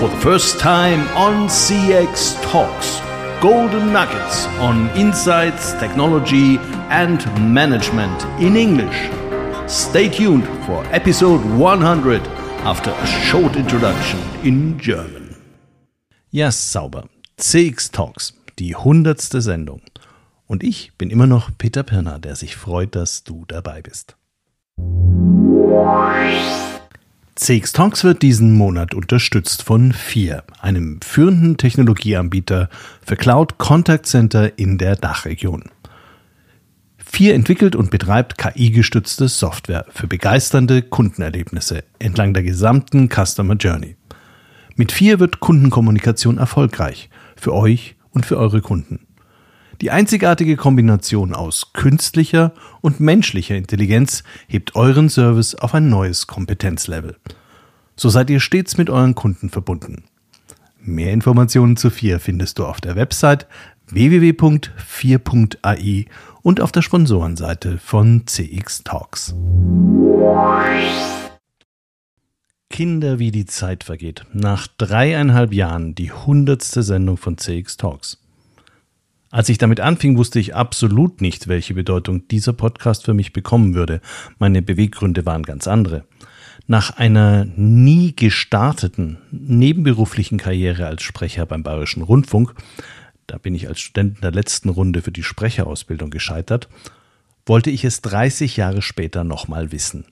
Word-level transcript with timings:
For 0.00 0.08
the 0.08 0.20
first 0.22 0.58
time 0.58 1.06
on 1.14 1.46
CX 1.46 2.40
Talks, 2.50 3.02
golden 3.42 3.92
nuggets 3.92 4.46
on 4.58 4.88
insights, 4.96 5.74
technology, 5.74 6.56
and 6.88 7.20
management 7.52 8.24
in 8.40 8.56
English. 8.56 9.10
Stay 9.66 10.08
tuned 10.08 10.46
for 10.64 10.86
episode 10.90 11.44
100 11.58 12.26
after 12.64 12.90
a 12.92 13.06
short 13.06 13.56
introduction 13.56 14.18
in 14.42 14.78
German. 14.78 15.36
Ja, 16.30 16.50
sauber. 16.50 17.04
CX 17.36 17.90
Talks, 17.90 18.32
die 18.58 18.74
hundertste 18.74 19.42
Sendung. 19.42 19.82
Und 20.46 20.62
ich 20.62 20.92
bin 20.96 21.10
immer 21.10 21.26
noch 21.26 21.50
Peter 21.58 21.82
Pirner, 21.82 22.18
der 22.18 22.36
sich 22.36 22.56
freut, 22.56 22.94
dass 22.94 23.22
du 23.22 23.44
dabei 23.46 23.82
bist. 23.82 24.16
CX 27.40 27.72
Talks 27.72 28.04
wird 28.04 28.20
diesen 28.20 28.54
Monat 28.54 28.92
unterstützt 28.92 29.62
von 29.62 29.94
FIR, 29.94 30.44
einem 30.60 31.00
führenden 31.00 31.56
Technologieanbieter 31.56 32.68
für 33.00 33.16
Cloud 33.16 33.56
Contact 33.56 34.04
Center 34.04 34.58
in 34.58 34.76
der 34.76 34.96
Dachregion. 34.96 35.64
FIR 36.98 37.34
entwickelt 37.34 37.74
und 37.74 37.90
betreibt 37.90 38.36
KI-gestützte 38.36 39.28
Software 39.28 39.86
für 39.88 40.06
begeisternde 40.06 40.82
Kundenerlebnisse 40.82 41.82
entlang 41.98 42.34
der 42.34 42.42
gesamten 42.42 43.08
Customer 43.08 43.54
Journey. 43.54 43.96
Mit 44.76 44.92
FIR 44.92 45.18
wird 45.18 45.40
Kundenkommunikation 45.40 46.36
erfolgreich 46.36 47.08
für 47.36 47.54
euch 47.54 47.96
und 48.10 48.26
für 48.26 48.36
eure 48.36 48.60
Kunden. 48.60 49.06
Die 49.80 49.90
einzigartige 49.90 50.56
Kombination 50.56 51.34
aus 51.34 51.72
künstlicher 51.72 52.52
und 52.82 53.00
menschlicher 53.00 53.56
Intelligenz 53.56 54.24
hebt 54.46 54.76
euren 54.76 55.08
Service 55.08 55.54
auf 55.54 55.74
ein 55.74 55.88
neues 55.88 56.26
Kompetenzlevel. 56.26 57.16
So 58.00 58.08
seid 58.08 58.30
ihr 58.30 58.40
stets 58.40 58.78
mit 58.78 58.88
euren 58.88 59.14
Kunden 59.14 59.50
verbunden. 59.50 60.04
Mehr 60.80 61.12
Informationen 61.12 61.76
zu 61.76 61.90
FIR 61.90 62.18
findest 62.18 62.58
du 62.58 62.64
auf 62.64 62.80
der 62.80 62.96
Website 62.96 63.46
www.4.ai 63.88 66.06
und 66.40 66.62
auf 66.62 66.72
der 66.72 66.80
Sponsorenseite 66.80 67.76
von 67.76 68.26
CX 68.26 68.84
Talks. 68.84 69.34
Kinder, 72.70 73.18
wie 73.18 73.32
die 73.32 73.44
Zeit 73.44 73.84
vergeht. 73.84 74.24
Nach 74.32 74.66
dreieinhalb 74.78 75.52
Jahren 75.52 75.94
die 75.94 76.10
hundertste 76.10 76.82
Sendung 76.82 77.18
von 77.18 77.36
CX 77.36 77.76
Talks. 77.76 78.16
Als 79.30 79.50
ich 79.50 79.58
damit 79.58 79.80
anfing, 79.80 80.16
wusste 80.16 80.40
ich 80.40 80.54
absolut 80.54 81.20
nicht, 81.20 81.48
welche 81.48 81.74
Bedeutung 81.74 82.26
dieser 82.28 82.54
Podcast 82.54 83.04
für 83.04 83.12
mich 83.12 83.34
bekommen 83.34 83.74
würde. 83.74 84.00
Meine 84.38 84.62
Beweggründe 84.62 85.26
waren 85.26 85.42
ganz 85.42 85.68
andere. 85.68 86.06
Nach 86.66 86.96
einer 86.96 87.46
nie 87.56 88.14
gestarteten 88.14 89.18
nebenberuflichen 89.30 90.38
Karriere 90.38 90.86
als 90.86 91.02
Sprecher 91.02 91.46
beim 91.46 91.62
Bayerischen 91.62 92.02
Rundfunk, 92.02 92.54
da 93.26 93.38
bin 93.38 93.54
ich 93.54 93.68
als 93.68 93.80
Student 93.80 94.16
in 94.16 94.20
der 94.22 94.32
letzten 94.32 94.68
Runde 94.68 95.02
für 95.02 95.12
die 95.12 95.22
Sprecherausbildung 95.22 96.10
gescheitert, 96.10 96.68
wollte 97.46 97.70
ich 97.70 97.84
es 97.84 98.02
30 98.02 98.56
Jahre 98.56 98.82
später 98.82 99.24
nochmal 99.24 99.72
wissen. 99.72 100.04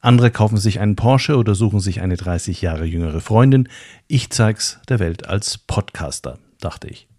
Andere 0.00 0.30
kaufen 0.30 0.56
sich 0.56 0.80
einen 0.80 0.96
Porsche 0.96 1.36
oder 1.36 1.54
suchen 1.54 1.80
sich 1.80 2.00
eine 2.00 2.16
30 2.16 2.62
Jahre 2.62 2.86
jüngere 2.86 3.20
Freundin. 3.20 3.68
Ich 4.08 4.30
zeig's 4.30 4.80
der 4.88 4.98
Welt 4.98 5.26
als 5.26 5.58
Podcaster, 5.58 6.38
dachte 6.58 6.88
ich. 6.88 7.09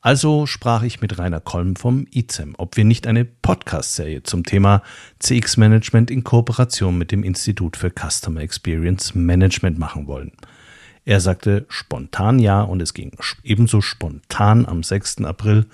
Also 0.00 0.46
sprach 0.46 0.84
ich 0.84 1.00
mit 1.00 1.18
Rainer 1.18 1.40
Kolm 1.40 1.74
vom 1.74 2.06
ICEM, 2.12 2.54
ob 2.56 2.76
wir 2.76 2.84
nicht 2.84 3.08
eine 3.08 3.24
Podcast-Serie 3.24 4.22
zum 4.22 4.44
Thema 4.44 4.82
CX-Management 5.18 6.10
in 6.12 6.22
Kooperation 6.22 6.96
mit 6.96 7.10
dem 7.10 7.24
Institut 7.24 7.76
für 7.76 7.90
Customer 7.90 8.40
Experience 8.40 9.16
Management 9.16 9.76
machen 9.76 10.06
wollen. 10.06 10.32
Er 11.04 11.20
sagte 11.20 11.66
spontan 11.68 12.38
ja 12.38 12.62
und 12.62 12.80
es 12.80 12.94
ging 12.94 13.10
ebenso 13.42 13.80
spontan 13.80 14.66
am 14.66 14.84
6. 14.84 15.24
April 15.24 15.66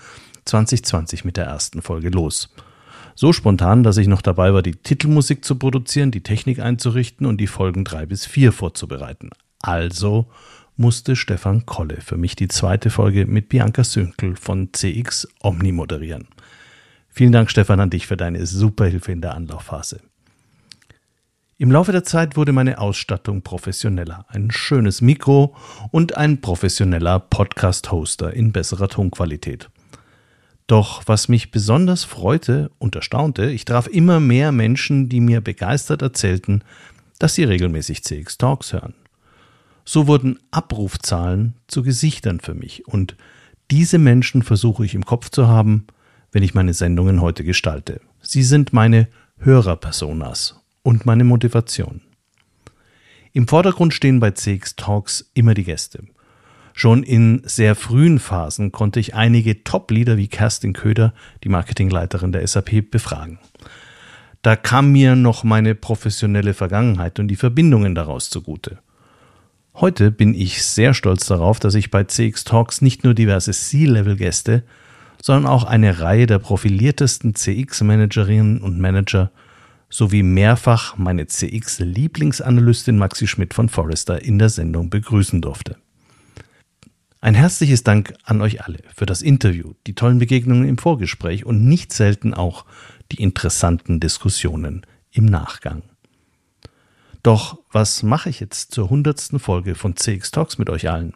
2020 0.47 1.27
mit 1.27 1.37
der 1.37 1.45
ersten 1.45 1.83
Folge 1.83 2.09
los. 2.09 2.49
So 3.15 3.35
spontan, 3.35 3.83
dass 3.83 3.99
ich 3.99 4.09
noch 4.09 4.23
dabei 4.23 4.55
war, 4.55 4.63
die 4.63 4.77
Titelmusik 4.77 5.45
zu 5.45 5.57
produzieren, 5.57 6.11
die 6.11 6.23
Technik 6.23 6.61
einzurichten 6.61 7.27
und 7.27 7.43
die 7.43 7.47
Folgen 7.47 7.85
drei 7.85 8.07
bis 8.07 8.25
vier 8.25 8.53
vorzubereiten. 8.53 9.31
Also 9.61 10.27
musste 10.77 11.17
Stefan 11.17 11.67
Kolle 11.67 12.01
für 12.01 12.17
mich 12.17 12.37
die 12.37 12.49
zweite 12.49 12.91
Folge 12.91 13.27
mit 13.27 13.49
Bianca 13.49 13.85
Sünkel 13.85 14.37
von 14.37 14.73
CX 14.73 15.29
Omni 15.43 15.73
moderieren. 15.73 16.29
Vielen 17.09 17.33
Dank, 17.33 17.51
Stefan, 17.51 17.81
an 17.81 17.91
dich 17.91 18.07
für 18.07 18.17
deine 18.17 18.45
Superhilfe 18.45 19.13
in 19.13 19.21
der 19.21 19.35
Anlaufphase. 19.35 20.01
Im 21.57 21.71
Laufe 21.71 21.93
der 21.93 22.03
Zeit 22.03 22.37
wurde 22.37 22.51
meine 22.53 22.79
Ausstattung 22.79 23.43
professioneller. 23.43 24.27
Ein 24.29 24.51
schönes 24.51 25.01
Mikro 25.01 25.55
und 25.93 26.17
ein 26.17 26.41
professioneller 26.41 27.21
Podcast-Hoster 27.21 28.33
in 28.35 28.51
besserer 28.51 28.89
Tonqualität. 28.89 29.71
Doch 30.67 31.03
was 31.07 31.29
mich 31.29 31.53
besonders 31.53 32.03
freute 32.03 32.73
und 32.79 32.97
erstaunte, 32.97 33.51
ich 33.51 33.65
traf 33.65 33.87
immer 33.87 34.19
mehr 34.19 34.51
Menschen, 34.51 35.09
die 35.09 35.21
mir 35.21 35.41
begeistert 35.41 36.03
erzählten, 36.03 36.65
dass 37.21 37.35
sie 37.35 37.45
regelmäßig 37.45 38.03
CX 38.03 38.39
Talks 38.39 38.73
hören. 38.73 38.95
So 39.85 40.07
wurden 40.07 40.39
Abrufzahlen 40.51 41.55
zu 41.67 41.83
Gesichtern 41.83 42.41
für 42.41 42.55
mich 42.55 42.87
und 42.89 43.17
diese 43.71 43.99
Menschen 43.99 44.43
versuche 44.43 44.85
ich 44.85 44.95
im 44.95 45.05
Kopf 45.05 45.31
zu 45.31 45.49
haben, 45.49 45.87
wenn 46.33 46.43
ich 46.43 46.55
meine 46.55 46.75
Sendungen 46.75 47.21
heute 47.21 47.45
gestalte. 47.45 48.01
Sie 48.21 48.43
sind 48.43 48.73
meine 48.73 49.09
Hörerpersonas 49.39 50.61
und 50.83 51.07
meine 51.07 51.25
Motivation. 51.25 52.01
Im 53.33 53.49
Vordergrund 53.49 53.93
stehen 53.93 54.21
bei 54.21 54.31
CX 54.31 54.77
Talks 54.77 55.31
immer 55.35 55.55
die 55.55 55.65
Gäste. 55.65 56.05
Schon 56.73 57.03
in 57.03 57.43
sehr 57.45 57.75
frühen 57.75 58.19
Phasen 58.19 58.73
konnte 58.73 59.01
ich 59.01 59.15
einige 59.15 59.65
Top-Leader 59.65 60.17
wie 60.17 60.29
Kerstin 60.29 60.73
Köder, 60.73 61.15
die 61.43 61.49
Marketingleiterin 61.49 62.33
der 62.33 62.47
SAP, 62.47 62.91
befragen. 62.91 63.39
Da 64.43 64.57
kam 64.57 64.93
mir 64.93 65.17
noch 65.17 65.45
meine 65.45 65.75
professionelle 65.75 66.53
Vergangenheit 66.53 67.19
und 67.19 67.29
die 67.29 67.37
Verbindungen 67.37 67.95
daraus 67.95 68.29
zugute. 68.29 68.79
Heute 69.77 70.13
bin 70.13 70.35
ich 70.35 70.63
sehr 70.63 70.95
stolz 70.95 71.27
darauf, 71.27 71.59
dass 71.59 71.75
ich 71.75 71.91
bei 71.91 72.05
CX 72.05 72.45
Talks 72.45 72.81
nicht 72.81 73.03
nur 73.03 73.13
diverse 73.13 73.51
C-Level-Gäste, 73.51 74.63
sondern 75.21 75.51
auch 75.51 75.65
eine 75.65 75.99
Reihe 75.99 76.27
der 76.27 76.39
profiliertesten 76.39 77.35
CX-Managerinnen 77.35 78.61
und 78.61 78.79
Manager 78.79 79.33
sowie 79.91 80.23
mehrfach 80.23 80.97
meine 80.97 81.27
CX-Lieblingsanalystin 81.27 82.97
Maxi 82.97 83.27
Schmidt 83.27 83.53
von 83.53 83.69
Forrester 83.69 84.23
in 84.23 84.39
der 84.39 84.49
Sendung 84.49 84.91
begrüßen 84.91 85.43
durfte. 85.43 85.77
Ein 87.21 87.35
herzliches 87.35 87.83
Dank 87.83 88.15
an 88.23 88.43
euch 88.43 88.63
alle 88.65 88.79
für 88.95 89.07
das 89.07 89.23
Interview, 89.23 89.75
die 89.89 89.95
tollen 89.95 90.19
Begegnungen 90.19 90.69
im 90.69 90.79
Vorgespräch 90.79 91.47
und 91.47 91.65
nicht 91.65 91.93
selten 91.93 92.33
auch 92.33 92.65
die 93.11 93.21
interessanten 93.21 93.99
Diskussionen 93.99 94.87
im 95.11 95.25
Nachgang. 95.25 95.83
Doch 97.25 97.59
was 97.73 98.03
mache 98.03 98.29
ich 98.29 98.39
jetzt 98.39 98.73
zur 98.73 98.91
hundertsten 98.91 99.39
Folge 99.39 99.75
von 99.77 99.97
CX 99.97 100.31
Talks 100.31 100.59
mit 100.59 100.69
euch 100.69 100.91
allen? 100.91 101.15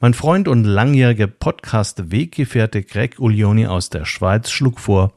Mein 0.00 0.12
Freund 0.12 0.48
und 0.48 0.64
langjähriger 0.64 1.28
Podcast-Weggefährte 1.28 2.82
Greg 2.82 3.18
Ulioni 3.18 3.66
aus 3.66 3.88
der 3.88 4.04
Schweiz 4.04 4.50
schlug 4.50 4.78
vor, 4.78 5.14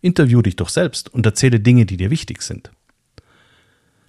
interview 0.00 0.40
dich 0.40 0.56
doch 0.56 0.70
selbst 0.70 1.12
und 1.12 1.26
erzähle 1.26 1.60
Dinge, 1.60 1.84
die 1.84 1.98
dir 1.98 2.08
wichtig 2.08 2.40
sind. 2.40 2.70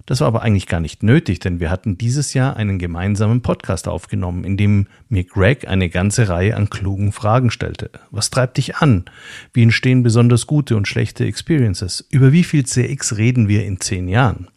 Das 0.06 0.20
war 0.20 0.28
aber 0.28 0.40
eigentlich 0.40 0.66
gar 0.66 0.80
nicht 0.80 1.02
nötig, 1.02 1.38
denn 1.38 1.60
wir 1.60 1.68
hatten 1.68 1.98
dieses 1.98 2.32
Jahr 2.32 2.56
einen 2.56 2.78
gemeinsamen 2.78 3.42
Podcast 3.42 3.88
aufgenommen, 3.88 4.44
in 4.44 4.56
dem 4.56 4.86
mir 5.10 5.24
Greg 5.24 5.68
eine 5.68 5.90
ganze 5.90 6.30
Reihe 6.30 6.56
an 6.56 6.70
klugen 6.70 7.12
Fragen 7.12 7.50
stellte. 7.50 7.90
Was 8.10 8.30
treibt 8.30 8.56
dich 8.56 8.76
an? 8.76 9.04
Wie 9.52 9.64
entstehen 9.64 10.02
besonders 10.02 10.46
gute 10.46 10.78
und 10.78 10.88
schlechte 10.88 11.26
Experiences? 11.26 12.06
Über 12.08 12.32
wie 12.32 12.42
viel 12.42 12.64
CX 12.64 13.18
reden 13.18 13.48
wir 13.48 13.66
in 13.66 13.80
zehn 13.80 14.08
Jahren? 14.08 14.48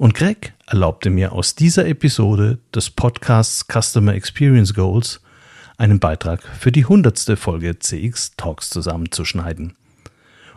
Und 0.00 0.14
Greg 0.14 0.54
erlaubte 0.66 1.10
mir 1.10 1.32
aus 1.32 1.56
dieser 1.56 1.86
Episode 1.86 2.58
des 2.74 2.88
Podcasts 2.88 3.66
Customer 3.70 4.14
Experience 4.14 4.72
Goals 4.72 5.20
einen 5.76 6.00
Beitrag 6.00 6.42
für 6.42 6.72
die 6.72 6.86
hundertste 6.86 7.36
Folge 7.36 7.78
CX 7.78 8.34
Talks 8.38 8.70
zusammenzuschneiden. 8.70 9.76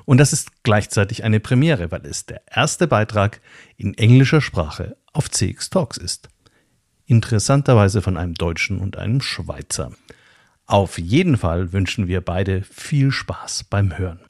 Und 0.06 0.19
das 0.19 0.31
ist 0.31 0.63
gleichzeitig 0.63 1.25
eine 1.25 1.42
Premiere, 1.42 1.92
weil 1.92 2.06
es 2.06 2.25
der 2.25 2.42
erste 2.50 2.88
Beitrag 2.88 3.42
in 3.75 3.95
englischer 3.95 4.40
Sprache 4.40 4.95
auf 5.12 5.30
CX 5.30 5.69
Talks 5.69 5.98
ist. 5.98 6.30
Interessanterweise 7.06 8.01
von 8.01 8.16
einem 8.16 8.36
Deutschen 8.36 8.80
und 8.80 8.98
einem 8.98 9.19
Schweizer. 9.19 9.92
Auf 10.68 10.98
jeden 10.98 11.36
Fall 11.36 11.74
wünschen 11.74 12.07
wir 12.07 12.22
beide 12.22 12.62
viel 12.62 13.12
Spaß 13.12 13.66
beim 13.66 13.98
Hören. 13.98 14.22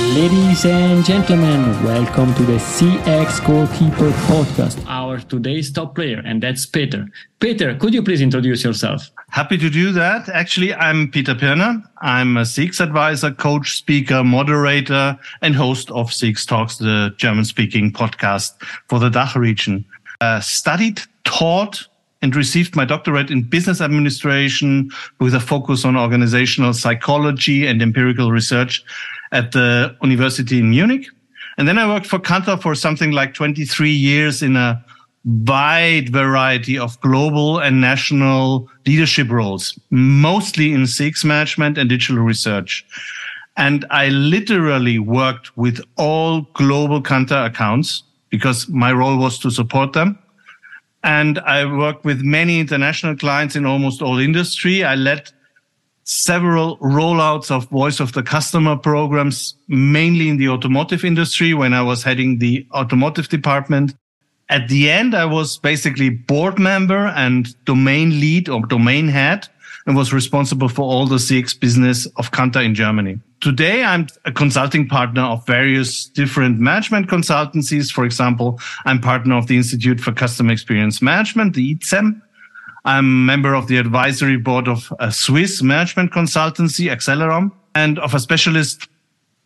Ladies 0.00 0.64
and 0.64 1.04
gentlemen, 1.04 1.60
welcome 1.84 2.34
to 2.34 2.42
the 2.42 2.54
CX 2.56 3.46
Goalkeeper 3.46 4.10
Podcast. 4.26 4.84
Our 4.88 5.20
today's 5.20 5.70
top 5.70 5.94
player, 5.94 6.20
and 6.24 6.42
that's 6.42 6.66
Peter. 6.66 7.06
Peter, 7.38 7.76
could 7.76 7.94
you 7.94 8.02
please 8.02 8.20
introduce 8.20 8.64
yourself? 8.64 9.08
Happy 9.28 9.56
to 9.58 9.70
do 9.70 9.92
that. 9.92 10.28
Actually, 10.28 10.74
I'm 10.74 11.10
Peter 11.12 11.34
Pirner. 11.36 11.82
I'm 12.00 12.36
a 12.36 12.42
CX 12.42 12.80
advisor, 12.80 13.30
coach, 13.30 13.76
speaker, 13.76 14.24
moderator, 14.24 15.16
and 15.42 15.54
host 15.54 15.90
of 15.92 16.10
CX 16.10 16.44
Talks, 16.44 16.78
the 16.78 17.14
German 17.16 17.44
speaking 17.44 17.92
podcast 17.92 18.60
for 18.88 18.98
the 18.98 19.10
DACH 19.10 19.36
region. 19.36 19.84
Uh, 20.20 20.40
studied, 20.40 21.00
taught, 21.22 21.86
and 22.22 22.36
received 22.36 22.76
my 22.76 22.84
doctorate 22.84 23.30
in 23.30 23.42
business 23.42 23.80
administration 23.80 24.90
with 25.20 25.34
a 25.34 25.40
focus 25.40 25.84
on 25.84 25.96
organizational 25.96 26.72
psychology 26.72 27.66
and 27.66 27.80
empirical 27.80 28.30
research 28.30 28.84
at 29.32 29.52
the 29.52 29.96
University 30.02 30.58
in 30.58 30.70
Munich. 30.70 31.06
And 31.56 31.66
then 31.66 31.78
I 31.78 31.86
worked 31.86 32.06
for 32.06 32.18
Kantar 32.18 32.60
for 32.60 32.74
something 32.74 33.12
like 33.12 33.34
23 33.34 33.90
years 33.90 34.42
in 34.42 34.56
a 34.56 34.84
wide 35.24 36.08
variety 36.10 36.78
of 36.78 37.00
global 37.00 37.58
and 37.58 37.80
national 37.80 38.68
leadership 38.86 39.30
roles, 39.30 39.78
mostly 39.90 40.72
in 40.72 40.82
CX 40.82 41.24
management 41.24 41.76
and 41.76 41.88
digital 41.88 42.22
research. 42.22 42.84
And 43.56 43.84
I 43.90 44.08
literally 44.08 44.98
worked 44.98 45.56
with 45.56 45.80
all 45.96 46.42
global 46.54 47.02
Kantar 47.02 47.46
accounts 47.46 48.02
because 48.30 48.68
my 48.68 48.92
role 48.92 49.18
was 49.18 49.38
to 49.40 49.50
support 49.50 49.92
them. 49.92 50.18
And 51.02 51.38
I 51.40 51.64
worked 51.64 52.04
with 52.04 52.22
many 52.22 52.60
international 52.60 53.16
clients 53.16 53.56
in 53.56 53.64
almost 53.64 54.02
all 54.02 54.18
industry. 54.18 54.84
I 54.84 54.94
led 54.94 55.30
several 56.04 56.76
rollouts 56.78 57.50
of 57.50 57.68
voice 57.70 58.00
of 58.00 58.12
the 58.12 58.22
customer 58.22 58.76
programs, 58.76 59.54
mainly 59.68 60.28
in 60.28 60.36
the 60.36 60.48
automotive 60.48 61.04
industry 61.04 61.54
when 61.54 61.72
I 61.72 61.82
was 61.82 62.02
heading 62.02 62.38
the 62.38 62.66
automotive 62.72 63.28
department. 63.28 63.94
At 64.48 64.68
the 64.68 64.90
end, 64.90 65.14
I 65.14 65.24
was 65.26 65.58
basically 65.58 66.10
board 66.10 66.58
member 66.58 67.06
and 67.06 67.54
domain 67.64 68.10
lead 68.20 68.48
or 68.48 68.66
domain 68.66 69.08
head 69.08 69.48
and 69.86 69.96
was 69.96 70.12
responsible 70.12 70.68
for 70.68 70.82
all 70.82 71.06
the 71.06 71.16
CX 71.16 71.58
business 71.58 72.06
of 72.16 72.32
Kantar 72.32 72.64
in 72.64 72.74
Germany. 72.74 73.20
Today, 73.40 73.82
I'm 73.82 74.06
a 74.26 74.32
consulting 74.32 74.86
partner 74.86 75.22
of 75.22 75.46
various 75.46 76.04
different 76.04 76.58
management 76.58 77.08
consultancies. 77.08 77.90
For 77.90 78.04
example, 78.04 78.60
I'm 78.84 79.00
partner 79.00 79.36
of 79.38 79.46
the 79.46 79.56
Institute 79.56 79.98
for 79.98 80.12
Customer 80.12 80.52
Experience 80.52 81.00
Management, 81.00 81.54
the 81.54 81.74
ICEM. 81.76 82.20
I'm 82.84 82.98
a 82.98 83.02
member 83.02 83.54
of 83.54 83.66
the 83.66 83.78
advisory 83.78 84.36
board 84.36 84.68
of 84.68 84.92
a 85.00 85.10
Swiss 85.10 85.62
management 85.62 86.12
consultancy, 86.12 86.90
Accelerom, 86.90 87.52
and 87.74 87.98
of 88.00 88.14
a 88.14 88.20
specialist 88.20 88.88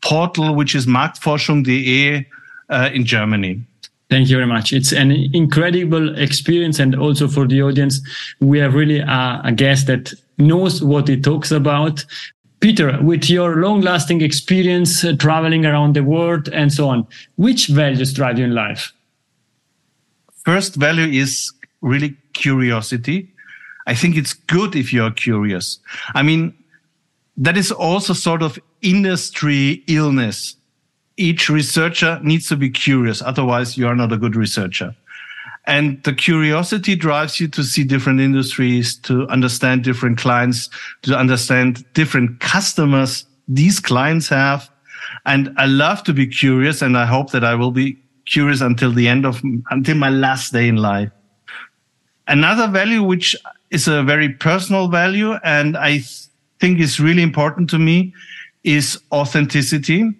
portal, 0.02 0.56
which 0.56 0.74
is 0.74 0.86
Marktforschung.de 0.86 2.26
uh, 2.70 2.90
in 2.92 3.04
Germany. 3.04 3.62
Thank 4.10 4.28
you 4.28 4.36
very 4.36 4.46
much. 4.46 4.72
It's 4.72 4.92
an 4.92 5.12
incredible 5.32 6.18
experience. 6.18 6.80
And 6.80 6.96
also 6.96 7.28
for 7.28 7.46
the 7.46 7.62
audience, 7.62 8.00
we 8.40 8.58
have 8.58 8.74
really 8.74 8.98
a, 8.98 9.40
a 9.44 9.52
guest 9.52 9.86
that 9.86 10.12
knows 10.36 10.82
what 10.82 11.08
he 11.08 11.20
talks 11.20 11.50
about. 11.50 12.04
Peter, 12.64 12.98
with 13.02 13.28
your 13.28 13.56
long 13.56 13.82
lasting 13.82 14.22
experience 14.22 15.04
uh, 15.04 15.12
traveling 15.18 15.66
around 15.66 15.94
the 15.94 16.02
world 16.02 16.48
and 16.48 16.72
so 16.72 16.88
on, 16.88 17.06
which 17.36 17.66
values 17.66 18.10
drive 18.14 18.38
you 18.38 18.46
in 18.46 18.54
life? 18.54 18.90
First 20.46 20.76
value 20.76 21.04
is 21.20 21.52
really 21.82 22.16
curiosity. 22.32 23.28
I 23.86 23.94
think 23.94 24.16
it's 24.16 24.32
good 24.32 24.74
if 24.74 24.94
you're 24.94 25.10
curious. 25.10 25.78
I 26.14 26.22
mean, 26.22 26.54
that 27.36 27.58
is 27.58 27.70
also 27.70 28.14
sort 28.14 28.40
of 28.40 28.58
industry 28.80 29.84
illness 29.86 30.56
each 31.16 31.48
researcher 31.48 32.18
needs 32.22 32.48
to 32.48 32.56
be 32.56 32.70
curious. 32.70 33.22
Otherwise, 33.22 33.76
you 33.76 33.86
are 33.86 33.94
not 33.94 34.12
a 34.12 34.16
good 34.16 34.36
researcher. 34.36 34.94
And 35.66 36.02
the 36.04 36.12
curiosity 36.12 36.94
drives 36.94 37.40
you 37.40 37.48
to 37.48 37.62
see 37.62 37.84
different 37.84 38.20
industries, 38.20 38.96
to 38.98 39.26
understand 39.28 39.82
different 39.82 40.18
clients, 40.18 40.68
to 41.02 41.16
understand 41.16 41.84
different 41.94 42.40
customers 42.40 43.24
these 43.48 43.80
clients 43.80 44.28
have. 44.28 44.70
And 45.26 45.54
I 45.56 45.66
love 45.66 46.02
to 46.04 46.12
be 46.12 46.26
curious. 46.26 46.82
And 46.82 46.96
I 46.98 47.06
hope 47.06 47.30
that 47.32 47.44
I 47.44 47.54
will 47.54 47.70
be 47.70 47.98
curious 48.26 48.60
until 48.60 48.92
the 48.92 49.08
end 49.08 49.24
of, 49.24 49.42
until 49.70 49.96
my 49.96 50.10
last 50.10 50.52
day 50.52 50.68
in 50.68 50.76
life. 50.76 51.10
Another 52.26 52.66
value, 52.68 53.02
which 53.02 53.36
is 53.70 53.88
a 53.88 54.02
very 54.02 54.30
personal 54.30 54.88
value 54.88 55.34
and 55.44 55.76
I 55.76 56.00
think 56.58 56.80
is 56.80 57.00
really 57.00 57.22
important 57.22 57.68
to 57.70 57.78
me 57.78 58.14
is 58.62 58.98
authenticity 59.12 60.14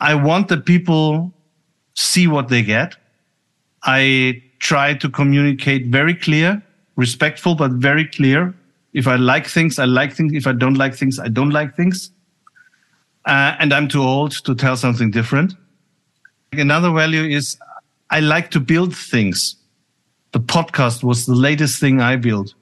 I 0.00 0.14
want 0.14 0.48
the 0.48 0.58
people 0.58 1.32
see 1.94 2.26
what 2.26 2.48
they 2.48 2.62
get. 2.62 2.96
I 3.82 4.42
try 4.58 4.94
to 4.94 5.08
communicate 5.08 5.86
very 5.86 6.14
clear, 6.14 6.62
respectful, 6.96 7.54
but 7.54 7.72
very 7.72 8.06
clear. 8.06 8.54
If 8.92 9.06
I 9.06 9.16
like 9.16 9.46
things, 9.46 9.78
I 9.78 9.84
like 9.84 10.14
things. 10.14 10.32
If 10.32 10.46
I 10.46 10.52
don't 10.52 10.74
like 10.74 10.94
things, 10.94 11.18
I 11.18 11.28
don't 11.28 11.50
like 11.50 11.76
things. 11.76 12.10
Uh, 13.26 13.56
and 13.58 13.72
I'm 13.72 13.88
too 13.88 14.02
old 14.02 14.32
to 14.44 14.54
tell 14.54 14.76
something 14.76 15.10
different. 15.10 15.54
Another 16.52 16.90
value 16.90 17.24
is 17.24 17.58
I 18.10 18.20
like 18.20 18.50
to 18.52 18.60
build 18.60 18.96
things. 18.96 19.56
The 20.32 20.40
podcast 20.40 21.02
was 21.02 21.26
the 21.26 21.34
latest 21.34 21.80
thing 21.80 22.00
I 22.00 22.16
built. 22.16 22.54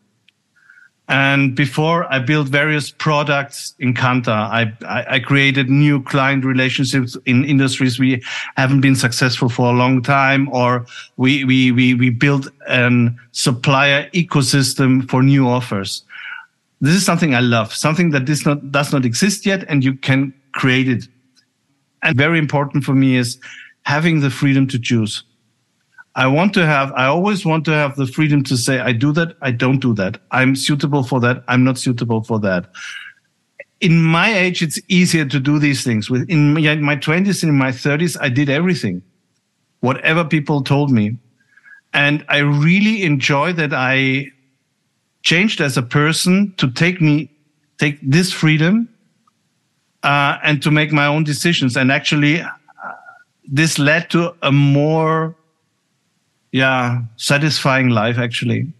And 1.08 1.54
before 1.54 2.10
I 2.10 2.18
built 2.18 2.48
various 2.48 2.90
products 2.90 3.74
in 3.78 3.92
Kantar, 3.92 4.48
I, 4.50 4.72
I, 4.86 5.16
I, 5.16 5.18
created 5.18 5.68
new 5.68 6.02
client 6.02 6.46
relationships 6.46 7.14
in 7.26 7.44
industries 7.44 7.98
we 7.98 8.22
haven't 8.56 8.80
been 8.80 8.96
successful 8.96 9.50
for 9.50 9.70
a 9.70 9.76
long 9.76 10.02
time, 10.02 10.48
or 10.48 10.86
we, 11.18 11.44
we, 11.44 11.72
we, 11.72 11.92
we 11.92 12.08
built 12.08 12.48
a 12.68 13.10
supplier 13.32 14.08
ecosystem 14.14 15.08
for 15.10 15.22
new 15.22 15.46
offers. 15.46 16.04
This 16.80 16.94
is 16.94 17.04
something 17.04 17.34
I 17.34 17.40
love, 17.40 17.74
something 17.74 18.10
that 18.10 18.24
does 18.24 18.46
not, 18.46 18.72
does 18.72 18.90
not 18.90 19.04
exist 19.04 19.44
yet, 19.44 19.64
and 19.68 19.84
you 19.84 19.94
can 19.94 20.32
create 20.52 20.88
it. 20.88 21.06
And 22.02 22.16
very 22.16 22.38
important 22.38 22.84
for 22.84 22.94
me 22.94 23.16
is 23.16 23.38
having 23.82 24.20
the 24.20 24.30
freedom 24.30 24.66
to 24.68 24.78
choose. 24.78 25.22
I 26.16 26.26
want 26.28 26.54
to 26.54 26.64
have, 26.64 26.92
I 26.92 27.06
always 27.06 27.44
want 27.44 27.64
to 27.64 27.72
have 27.72 27.96
the 27.96 28.06
freedom 28.06 28.44
to 28.44 28.56
say, 28.56 28.78
I 28.78 28.92
do 28.92 29.12
that, 29.12 29.36
I 29.42 29.50
don't 29.50 29.80
do 29.80 29.92
that. 29.94 30.20
I'm 30.30 30.54
suitable 30.54 31.02
for 31.02 31.18
that, 31.20 31.42
I'm 31.48 31.64
not 31.64 31.76
suitable 31.76 32.22
for 32.22 32.38
that. 32.40 32.70
In 33.80 34.00
my 34.00 34.32
age, 34.32 34.62
it's 34.62 34.78
easier 34.88 35.24
to 35.24 35.40
do 35.40 35.58
these 35.58 35.82
things. 35.82 36.08
In 36.28 36.54
my 36.54 36.96
20s 36.96 37.42
and 37.42 37.50
in 37.50 37.58
my 37.58 37.70
30s, 37.70 38.16
I 38.20 38.28
did 38.28 38.48
everything, 38.48 39.02
whatever 39.80 40.24
people 40.24 40.62
told 40.62 40.90
me. 40.90 41.18
And 41.92 42.24
I 42.28 42.38
really 42.38 43.02
enjoy 43.02 43.52
that 43.54 43.72
I 43.74 44.28
changed 45.22 45.60
as 45.60 45.76
a 45.76 45.82
person 45.82 46.54
to 46.58 46.70
take 46.70 47.00
me, 47.00 47.30
take 47.78 47.98
this 48.02 48.32
freedom, 48.32 48.88
uh, 50.04 50.38
and 50.44 50.62
to 50.62 50.70
make 50.70 50.92
my 50.92 51.06
own 51.06 51.24
decisions. 51.24 51.76
And 51.76 51.90
actually, 51.90 52.40
uh, 52.40 52.48
this 53.44 53.78
led 53.78 54.10
to 54.10 54.34
a 54.42 54.52
more 54.52 55.34
yeah, 56.54 57.02
satisfying 57.16 57.88
life 57.88 58.16
actually. 58.16 58.72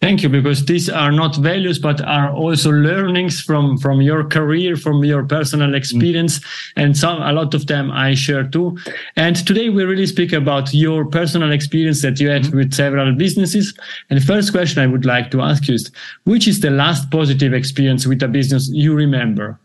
Thank 0.00 0.22
you, 0.22 0.28
because 0.28 0.64
these 0.64 0.88
are 0.88 1.12
not 1.12 1.36
values, 1.36 1.78
but 1.78 2.00
are 2.00 2.32
also 2.32 2.70
learnings 2.70 3.40
from 3.40 3.78
from 3.78 4.00
your 4.00 4.24
career, 4.24 4.76
from 4.76 5.04
your 5.04 5.24
personal 5.24 5.74
experience, 5.74 6.38
mm. 6.38 6.44
and 6.82 6.96
some 6.96 7.22
a 7.22 7.32
lot 7.32 7.54
of 7.54 7.66
them 7.66 7.92
I 7.92 8.14
share 8.14 8.44
too. 8.44 8.76
And 9.16 9.36
today 9.46 9.68
we 9.70 9.84
really 9.84 10.06
speak 10.06 10.32
about 10.32 10.74
your 10.74 11.04
personal 11.04 11.52
experience 11.52 12.02
that 12.02 12.18
you 12.18 12.28
had 12.28 12.44
mm. 12.44 12.54
with 12.54 12.74
several 12.74 13.14
businesses. 13.14 13.72
And 14.10 14.20
the 14.20 14.26
first 14.26 14.50
question 14.50 14.82
I 14.82 14.86
would 14.86 15.04
like 15.04 15.30
to 15.30 15.40
ask 15.40 15.68
you 15.68 15.74
is, 15.74 15.92
which 16.24 16.48
is 16.48 16.58
the 16.60 16.70
last 16.70 17.10
positive 17.10 17.52
experience 17.52 18.04
with 18.04 18.22
a 18.22 18.28
business 18.28 18.68
you 18.72 18.94
remember? 18.94 19.58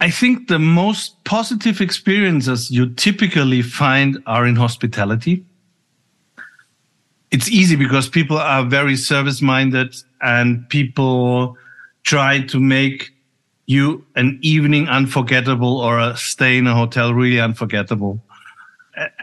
I 0.00 0.10
think 0.10 0.48
the 0.48 0.60
most 0.60 1.22
positive 1.24 1.80
experiences 1.80 2.70
you 2.70 2.94
typically 2.94 3.62
find 3.62 4.22
are 4.26 4.46
in 4.46 4.54
hospitality. 4.54 5.44
It's 7.30 7.50
easy 7.50 7.76
because 7.76 8.08
people 8.08 8.38
are 8.38 8.64
very 8.64 8.96
service 8.96 9.42
minded 9.42 9.94
and 10.20 10.68
people 10.68 11.56
try 12.04 12.40
to 12.42 12.60
make 12.60 13.12
you 13.66 14.06
an 14.14 14.38
evening 14.40 14.88
unforgettable 14.88 15.78
or 15.78 15.98
a 15.98 16.16
stay 16.16 16.56
in 16.58 16.66
a 16.66 16.74
hotel 16.74 17.12
really 17.12 17.40
unforgettable. 17.40 18.22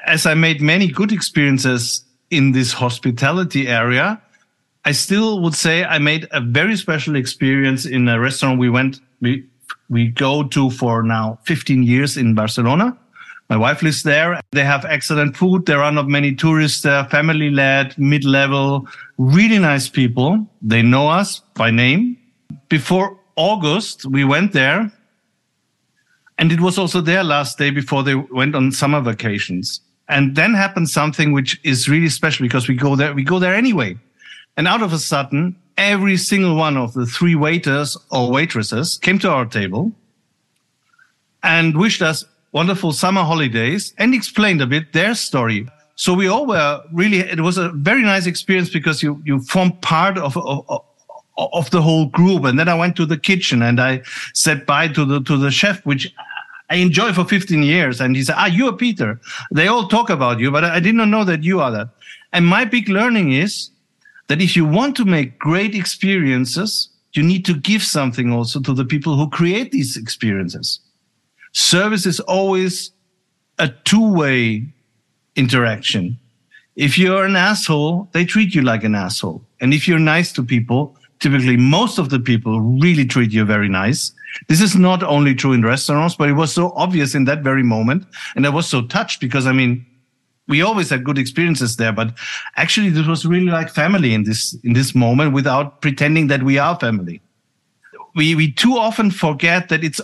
As 0.06 0.26
I 0.26 0.36
made 0.36 0.62
many 0.62 0.88
good 0.88 1.12
experiences 1.12 2.04
in 2.30 2.52
this 2.52 2.74
hospitality 2.74 3.68
area, 3.68 4.22
I 4.84 4.92
still 4.92 5.40
would 5.40 5.56
say 5.56 5.84
I 5.84 5.98
made 5.98 6.28
a 6.32 6.42
very 6.42 6.76
special 6.76 7.16
experience 7.16 7.86
in 7.86 8.08
a 8.08 8.20
restaurant 8.20 8.60
we 8.60 8.70
went, 8.70 9.00
we 9.20 9.46
we 9.90 10.08
go 10.08 10.44
to 10.44 10.70
for 10.70 11.04
now 11.04 11.40
15 11.46 11.84
years 11.84 12.18
in 12.18 12.34
Barcelona. 12.34 12.98
My 13.50 13.58
wife 13.58 13.84
lives 13.84 14.04
there. 14.04 14.42
They 14.52 14.64
have 14.64 14.86
excellent 14.86 15.38
food. 15.38 15.68
There 15.68 15.84
are 15.84 15.92
not 15.92 16.08
many 16.08 16.34
tourists 16.34 16.82
there, 16.82 17.06
family 17.06 17.52
led, 17.52 17.96
mid 17.98 18.26
level, 18.26 18.88
really 19.18 19.60
nice 19.60 19.88
people. 19.88 20.48
They 20.62 20.82
know 20.82 21.08
us 21.08 21.42
by 21.54 21.70
name. 21.70 22.18
Before 22.70 23.20
August, 23.36 24.06
we 24.06 24.24
went 24.24 24.54
there 24.54 24.92
and 26.38 26.52
it 26.52 26.60
was 26.60 26.78
also 26.78 27.02
their 27.02 27.24
last 27.24 27.58
day 27.58 27.70
before 27.70 28.04
they 28.04 28.16
went 28.16 28.56
on 28.56 28.72
summer 28.72 29.02
vacations. 29.02 29.82
And 30.08 30.36
then 30.36 30.54
happened 30.54 30.90
something 30.90 31.32
which 31.32 31.60
is 31.64 31.90
really 31.90 32.10
special 32.10 32.44
because 32.44 32.68
we 32.68 32.76
go 32.76 32.96
there, 32.96 33.14
we 33.14 33.24
go 33.24 33.40
there 33.40 33.56
anyway. 33.56 33.98
And 34.58 34.68
out 34.68 34.82
of 34.82 34.94
a 34.94 35.00
sudden, 35.00 35.56
every 35.78 36.18
single 36.18 36.56
one 36.56 36.78
of 36.78 36.94
the 36.94 37.06
three 37.06 37.36
waiters 37.36 37.98
or 38.12 38.32
waitresses 38.32 38.98
came 38.98 39.20
to 39.20 39.30
our 39.30 39.46
table 39.46 39.92
and 41.44 41.78
wished 41.78 42.02
us 42.02 42.26
wonderful 42.52 42.94
summer 42.94 43.22
holidays 43.22 43.94
and 43.98 44.14
explained 44.14 44.62
a 44.62 44.68
bit 44.68 44.94
their 44.94 45.14
story. 45.14 45.68
So 45.96 46.14
we 46.14 46.28
all 46.28 46.46
were 46.46 46.82
really, 46.94 47.20
it 47.20 47.42
was 47.42 47.58
a 47.58 47.70
very 47.70 48.02
nice 48.02 48.26
experience 48.26 48.70
because 48.70 49.04
you, 49.04 49.22
you 49.26 49.42
form 49.42 49.74
part 49.82 50.18
of, 50.18 50.38
of, 50.38 50.84
of 51.38 51.70
the 51.72 51.82
whole 51.82 52.08
group. 52.08 52.46
And 52.46 52.58
then 52.58 52.70
I 52.70 52.76
went 52.76 52.96
to 52.98 53.06
the 53.06 53.18
kitchen 53.18 53.62
and 53.62 53.80
I 53.80 54.02
said 54.34 54.66
bye 54.66 54.88
to 54.90 55.06
the, 55.06 55.22
to 55.24 55.38
the 55.38 55.52
chef, 55.52 55.86
which 55.86 56.14
I 56.70 56.76
enjoy 56.76 57.14
for 57.14 57.26
15 57.26 57.64
years. 57.64 58.02
And 58.02 58.16
he 58.16 58.24
said, 58.24 58.36
Ah, 58.38 58.48
you 58.48 58.68
are 58.68 58.74
Peter. 58.74 59.20
They 59.52 59.68
all 59.68 59.88
talk 59.88 60.10
about 60.10 60.40
you, 60.40 60.52
but 60.52 60.64
I 60.64 60.80
did 60.80 60.96
not 60.96 61.10
know 61.10 61.24
that 61.26 61.44
you 61.44 61.60
are 61.60 61.72
that. 61.72 61.90
And 62.34 62.46
my 62.46 62.66
big 62.66 62.90
learning 62.90 63.34
is 63.34 63.70
that 64.28 64.42
if 64.42 64.56
you 64.56 64.66
want 64.66 64.96
to 64.98 65.06
make 65.06 65.40
great 65.40 65.76
experiences, 65.76 66.90
you 67.14 67.24
need 67.24 67.46
to 67.46 67.54
give 67.54 67.84
something 67.84 68.32
also 68.32 68.60
to 68.62 68.74
the 68.74 68.86
people 68.86 69.16
who 69.16 69.30
create 69.30 69.72
these 69.72 69.96
experiences. 69.98 70.80
Service 71.54 72.06
is 72.06 72.20
always 72.22 72.92
a 73.60 73.70
two 73.86 74.14
way 74.14 74.68
interaction. 75.36 76.20
If 76.76 76.98
you're 76.98 77.26
an 77.26 77.38
asshole, 77.38 78.10
they 78.12 78.26
treat 78.26 78.54
you 78.54 78.62
like 78.62 78.84
an 78.84 78.96
asshole. 78.96 79.42
And 79.62 79.74
if 79.74 79.88
you're 79.88 80.00
nice 80.00 80.34
to 80.34 80.44
people, 80.44 80.98
typically 81.20 81.56
most 81.56 81.98
of 81.98 82.10
the 82.10 82.20
people 82.20 82.60
really 82.60 83.06
treat 83.06 83.32
you 83.32 83.46
very 83.46 83.70
nice. 83.70 84.12
This 84.50 84.62
is 84.62 84.76
not 84.76 85.02
only 85.02 85.34
true 85.34 85.54
in 85.54 85.62
restaurants, 85.62 86.16
but 86.16 86.28
it 86.28 86.34
was 86.34 86.54
so 86.54 86.74
obvious 86.76 87.16
in 87.16 87.24
that 87.26 87.42
very 87.42 87.64
moment. 87.64 88.06
And 88.36 88.46
I 88.46 88.50
was 88.50 88.68
so 88.68 88.82
touched 88.82 89.22
because 89.22 89.48
I 89.48 89.54
mean, 89.54 89.86
we 90.48 90.62
always 90.62 90.90
had 90.90 91.04
good 91.04 91.18
experiences 91.18 91.78
there, 91.78 91.92
but 91.92 92.14
actually 92.56 92.90
this 92.90 93.08
was 93.08 93.26
really 93.26 93.52
like 93.52 93.70
family 93.70 94.14
in 94.14 94.24
this, 94.24 94.54
in 94.64 94.74
this 94.74 94.94
moment 94.94 95.34
without 95.34 95.82
pretending 95.82 96.28
that 96.28 96.44
we 96.44 96.58
are 96.58 96.80
family. 96.80 97.22
We, 98.16 98.36
we 98.36 98.52
too 98.52 98.78
often 98.78 99.12
forget 99.12 99.70
that 99.70 99.84
it's 99.84 100.00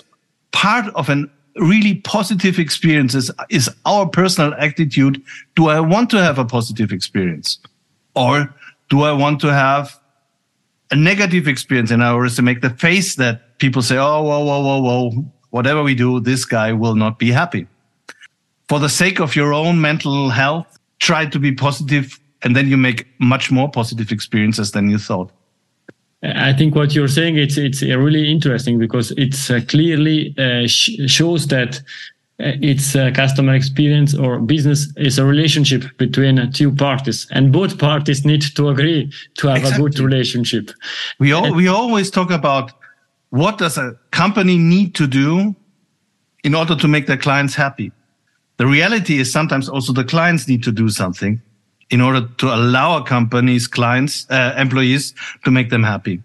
part 0.51 0.93
of 0.95 1.09
an 1.09 1.29
really 1.57 1.95
positive 1.95 2.59
experiences 2.59 3.29
is 3.49 3.69
our 3.85 4.07
personal 4.07 4.53
attitude. 4.55 5.21
Do 5.55 5.67
I 5.67 5.79
want 5.79 6.09
to 6.11 6.21
have 6.21 6.39
a 6.39 6.45
positive 6.45 6.91
experience 6.91 7.59
or 8.15 8.53
do 8.89 9.03
I 9.03 9.11
want 9.11 9.39
to 9.41 9.53
have 9.53 9.99
a 10.91 10.95
negative 10.95 11.47
experience 11.47 11.91
in 11.91 12.01
order 12.01 12.29
to 12.29 12.41
make 12.41 12.61
the 12.61 12.69
face 12.69 13.15
that 13.15 13.57
people 13.59 13.81
say, 13.81 13.97
Oh, 13.97 14.23
whoa, 14.23 14.43
whoa, 14.43 14.61
whoa, 14.61 14.81
whoa, 14.81 15.25
whatever 15.51 15.83
we 15.83 15.93
do, 15.93 16.19
this 16.19 16.45
guy 16.45 16.73
will 16.73 16.95
not 16.95 17.19
be 17.19 17.31
happy 17.31 17.67
for 18.71 18.79
the 18.79 18.87
sake 18.87 19.19
of 19.19 19.35
your 19.35 19.53
own 19.53 19.81
mental 19.81 20.29
health, 20.29 20.79
try 20.99 21.25
to 21.25 21.37
be 21.37 21.51
positive 21.51 22.17
and 22.41 22.55
then 22.55 22.69
you 22.69 22.77
make 22.77 23.05
much 23.19 23.51
more 23.51 23.69
positive 23.69 24.13
experiences 24.13 24.71
than 24.71 24.89
you 24.89 24.97
thought. 24.97 25.29
I 26.23 26.53
think 26.53 26.73
what 26.73 26.95
you're 26.95 27.09
saying 27.09 27.35
it's 27.35 27.57
it's 27.57 27.81
really 27.81 28.31
interesting 28.31 28.79
because 28.79 29.11
it's 29.17 29.51
uh, 29.51 29.59
clearly 29.67 30.33
uh, 30.37 30.67
sh 30.67 30.91
shows 31.07 31.47
that 31.47 31.71
uh, 32.39 32.71
it's 32.71 32.95
a 32.95 33.11
customer 33.11 33.53
experience 33.55 34.15
or 34.15 34.39
business 34.39 34.79
is 34.95 35.19
a 35.19 35.25
relationship 35.25 35.83
between 35.97 36.39
uh, 36.39 36.49
two 36.59 36.71
parties 36.71 37.27
and 37.31 37.51
both 37.51 37.77
parties 37.77 38.23
need 38.23 38.43
to 38.55 38.69
agree 38.69 39.11
to 39.39 39.47
have 39.49 39.57
exactly. 39.57 39.85
a 39.85 39.89
good 39.89 39.99
relationship. 39.99 40.71
We 41.19 41.33
all, 41.33 41.53
we 41.53 41.67
always 41.67 42.09
talk 42.09 42.31
about 42.31 42.71
what 43.31 43.57
does 43.57 43.77
a 43.77 43.99
company 44.11 44.57
need 44.57 44.95
to 44.95 45.07
do 45.07 45.55
in 46.45 46.55
order 46.55 46.75
to 46.77 46.87
make 46.87 47.05
their 47.07 47.21
clients 47.27 47.53
happy. 47.55 47.91
The 48.61 48.67
reality 48.67 49.17
is 49.17 49.31
sometimes 49.31 49.67
also 49.67 49.91
the 49.91 50.03
clients 50.03 50.47
need 50.47 50.61
to 50.65 50.71
do 50.71 50.87
something 50.87 51.41
in 51.89 51.99
order 51.99 52.27
to 52.37 52.53
allow 52.53 52.95
a 52.95 53.03
company's 53.03 53.65
clients, 53.65 54.29
uh, 54.29 54.53
employees 54.55 55.15
to 55.45 55.49
make 55.49 55.71
them 55.71 55.81
happy. 55.81 56.21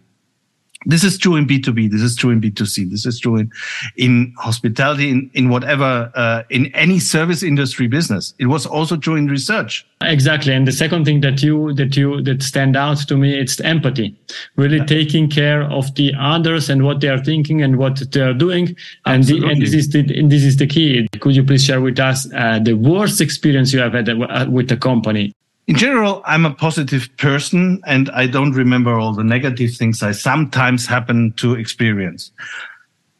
This 0.86 1.02
is 1.02 1.18
true 1.18 1.34
in 1.34 1.46
B2B. 1.46 1.90
This 1.90 2.00
is 2.00 2.14
true 2.14 2.30
in 2.30 2.40
B2C. 2.40 2.88
This 2.88 3.04
is 3.04 3.18
true 3.18 3.36
in, 3.36 3.50
in 3.96 4.32
hospitality, 4.38 5.10
in, 5.10 5.30
in 5.34 5.48
whatever, 5.48 6.12
uh, 6.14 6.44
in 6.48 6.66
any 6.74 7.00
service 7.00 7.42
industry 7.42 7.88
business. 7.88 8.34
It 8.38 8.46
was 8.46 8.66
also 8.66 8.96
true 8.96 9.16
in 9.16 9.26
research. 9.26 9.84
Exactly. 10.00 10.52
And 10.52 10.66
the 10.66 10.72
second 10.72 11.04
thing 11.04 11.22
that 11.22 11.42
you, 11.42 11.72
that 11.74 11.96
you, 11.96 12.22
that 12.22 12.42
stand 12.42 12.76
out 12.76 12.98
to 13.08 13.16
me, 13.16 13.36
it's 13.36 13.60
empathy, 13.60 14.16
really 14.54 14.76
yeah. 14.76 14.84
taking 14.84 15.28
care 15.28 15.64
of 15.64 15.92
the 15.96 16.12
others 16.18 16.70
and 16.70 16.84
what 16.84 17.00
they 17.00 17.08
are 17.08 17.22
thinking 17.22 17.62
and 17.62 17.78
what 17.78 18.12
they 18.12 18.20
are 18.20 18.34
doing. 18.34 18.76
And, 19.06 19.24
the, 19.24 19.44
and 19.44 19.60
this 19.60 19.74
is 19.74 19.88
the, 19.88 20.00
and 20.16 20.30
this 20.30 20.44
is 20.44 20.56
the 20.56 20.68
key. 20.68 21.08
Could 21.18 21.34
you 21.34 21.42
please 21.42 21.64
share 21.64 21.80
with 21.80 21.98
us 21.98 22.32
uh, 22.32 22.60
the 22.60 22.74
worst 22.74 23.20
experience 23.20 23.72
you 23.72 23.80
have 23.80 23.94
had 23.94 24.08
uh, 24.08 24.46
with 24.48 24.70
a 24.70 24.76
company? 24.76 25.32
In 25.66 25.76
general, 25.76 26.22
I'm 26.24 26.46
a 26.46 26.54
positive 26.54 27.08
person 27.16 27.82
and 27.86 28.08
I 28.10 28.28
don't 28.28 28.52
remember 28.52 28.94
all 28.94 29.12
the 29.12 29.24
negative 29.24 29.74
things 29.74 30.02
I 30.02 30.12
sometimes 30.12 30.86
happen 30.86 31.32
to 31.38 31.54
experience. 31.54 32.30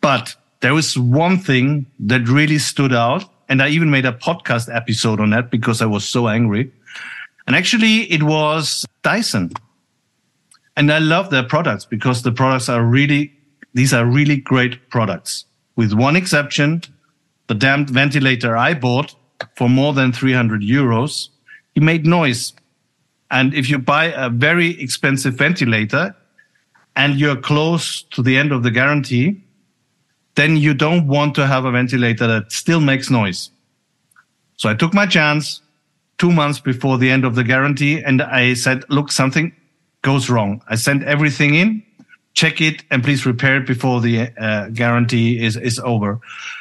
But 0.00 0.36
there 0.60 0.72
was 0.72 0.96
one 0.96 1.38
thing 1.38 1.86
that 1.98 2.28
really 2.28 2.58
stood 2.58 2.92
out. 2.92 3.24
And 3.48 3.62
I 3.62 3.68
even 3.68 3.90
made 3.90 4.06
a 4.06 4.12
podcast 4.12 4.74
episode 4.74 5.20
on 5.20 5.30
that 5.30 5.50
because 5.50 5.82
I 5.82 5.86
was 5.86 6.08
so 6.08 6.28
angry. 6.28 6.70
And 7.48 7.56
actually 7.56 8.02
it 8.12 8.22
was 8.22 8.86
Dyson. 9.02 9.52
And 10.76 10.92
I 10.92 10.98
love 10.98 11.30
their 11.30 11.44
products 11.44 11.84
because 11.84 12.22
the 12.22 12.32
products 12.32 12.68
are 12.68 12.84
really, 12.84 13.32
these 13.74 13.92
are 13.92 14.04
really 14.04 14.36
great 14.36 14.88
products 14.90 15.46
with 15.74 15.92
one 15.92 16.14
exception. 16.14 16.82
The 17.48 17.54
damned 17.54 17.90
ventilator 17.90 18.56
I 18.56 18.74
bought 18.74 19.16
for 19.56 19.68
more 19.68 19.92
than 19.92 20.12
300 20.12 20.62
euros 20.62 21.28
he 21.76 21.80
made 21.80 22.06
noise. 22.06 22.54
And 23.30 23.52
if 23.52 23.68
you 23.68 23.78
buy 23.78 24.06
a 24.06 24.30
very 24.30 24.80
expensive 24.80 25.34
ventilator 25.34 26.16
and 26.96 27.20
you're 27.20 27.36
close 27.36 28.02
to 28.12 28.22
the 28.22 28.38
end 28.38 28.50
of 28.50 28.62
the 28.62 28.70
guarantee, 28.70 29.42
then 30.36 30.56
you 30.56 30.72
don't 30.72 31.06
want 31.06 31.34
to 31.34 31.46
have 31.46 31.66
a 31.66 31.70
ventilator 31.70 32.26
that 32.26 32.50
still 32.50 32.80
makes 32.80 33.10
noise. 33.10 33.50
So 34.56 34.70
I 34.70 34.74
took 34.74 34.94
my 34.94 35.04
chance 35.04 35.60
two 36.16 36.32
months 36.32 36.60
before 36.60 36.96
the 36.96 37.10
end 37.10 37.26
of 37.26 37.34
the 37.34 37.44
guarantee 37.44 38.02
and 38.02 38.22
I 38.22 38.54
said, 38.54 38.84
look, 38.88 39.12
something 39.12 39.52
goes 40.00 40.30
wrong. 40.30 40.62
I 40.68 40.76
sent 40.76 41.02
everything 41.02 41.56
in, 41.56 41.82
check 42.32 42.62
it 42.62 42.84
and 42.90 43.04
please 43.04 43.26
repair 43.26 43.58
it 43.58 43.66
before 43.66 44.00
the 44.00 44.30
uh, 44.38 44.70
guarantee 44.70 45.44
is, 45.44 45.58
is 45.58 45.78
over. 45.80 46.20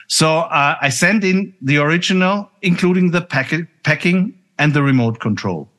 So 0.10 0.39
uh, 0.39 0.75
I 0.81 0.89
sent 0.89 1.24
in 1.24 1.53
the 1.62 1.77
original, 1.77 2.50
including 2.62 3.12
the 3.12 3.22
packet, 3.22 3.67
packing 3.84 4.38
and 4.57 4.74
the 4.74 4.83
remote 4.83 5.19
control. 5.19 5.69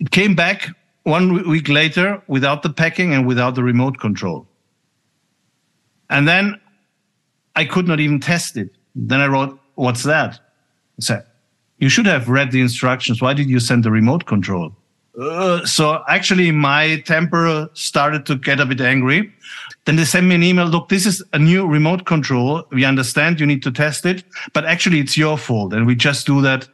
It 0.00 0.10
came 0.10 0.34
back 0.34 0.68
one 1.04 1.48
week 1.48 1.68
later 1.68 2.22
without 2.26 2.62
the 2.62 2.70
packing 2.70 3.12
and 3.14 3.26
without 3.26 3.54
the 3.54 3.62
remote 3.62 3.98
control. 3.98 4.46
And 6.10 6.26
then 6.26 6.60
I 7.56 7.64
could 7.64 7.86
not 7.86 8.00
even 8.00 8.20
test 8.20 8.56
it. 8.56 8.70
Then 8.94 9.20
I 9.20 9.26
wrote, 9.26 9.58
what's 9.74 10.02
that? 10.04 10.34
I 10.34 11.00
said, 11.00 11.26
you 11.78 11.88
should 11.88 12.06
have 12.06 12.28
read 12.28 12.52
the 12.52 12.60
instructions. 12.60 13.20
Why 13.20 13.34
did 13.34 13.48
you 13.48 13.60
send 13.60 13.84
the 13.84 13.90
remote 13.90 14.26
control? 14.26 14.74
Uh, 15.20 15.64
so 15.64 16.02
actually 16.08 16.50
my 16.50 17.00
temper 17.06 17.68
started 17.74 18.26
to 18.26 18.34
get 18.36 18.58
a 18.58 18.66
bit 18.66 18.80
angry. 18.80 19.32
Then 19.84 19.96
they 19.96 20.04
sent 20.04 20.26
me 20.26 20.34
an 20.34 20.42
email. 20.42 20.66
Look, 20.66 20.88
this 20.88 21.06
is 21.06 21.22
a 21.32 21.38
new 21.38 21.66
remote 21.66 22.04
control. 22.06 22.64
We 22.70 22.84
understand 22.84 23.38
you 23.38 23.46
need 23.46 23.62
to 23.64 23.70
test 23.70 24.06
it, 24.06 24.24
but 24.52 24.64
actually 24.64 24.98
it's 24.98 25.16
your 25.16 25.38
fault. 25.38 25.72
And 25.72 25.86
we 25.86 25.94
just 25.94 26.26
do 26.26 26.40
that 26.42 26.68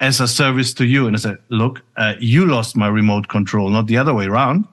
as 0.00 0.20
a 0.20 0.28
service 0.28 0.74
to 0.74 0.84
you. 0.84 1.06
And 1.06 1.16
I 1.16 1.18
said, 1.18 1.38
look, 1.48 1.82
uh, 1.96 2.14
you 2.20 2.46
lost 2.46 2.76
my 2.76 2.88
remote 2.88 3.28
control, 3.28 3.70
not 3.70 3.86
the 3.86 3.96
other 3.96 4.14
way 4.14 4.26
around. 4.26 4.66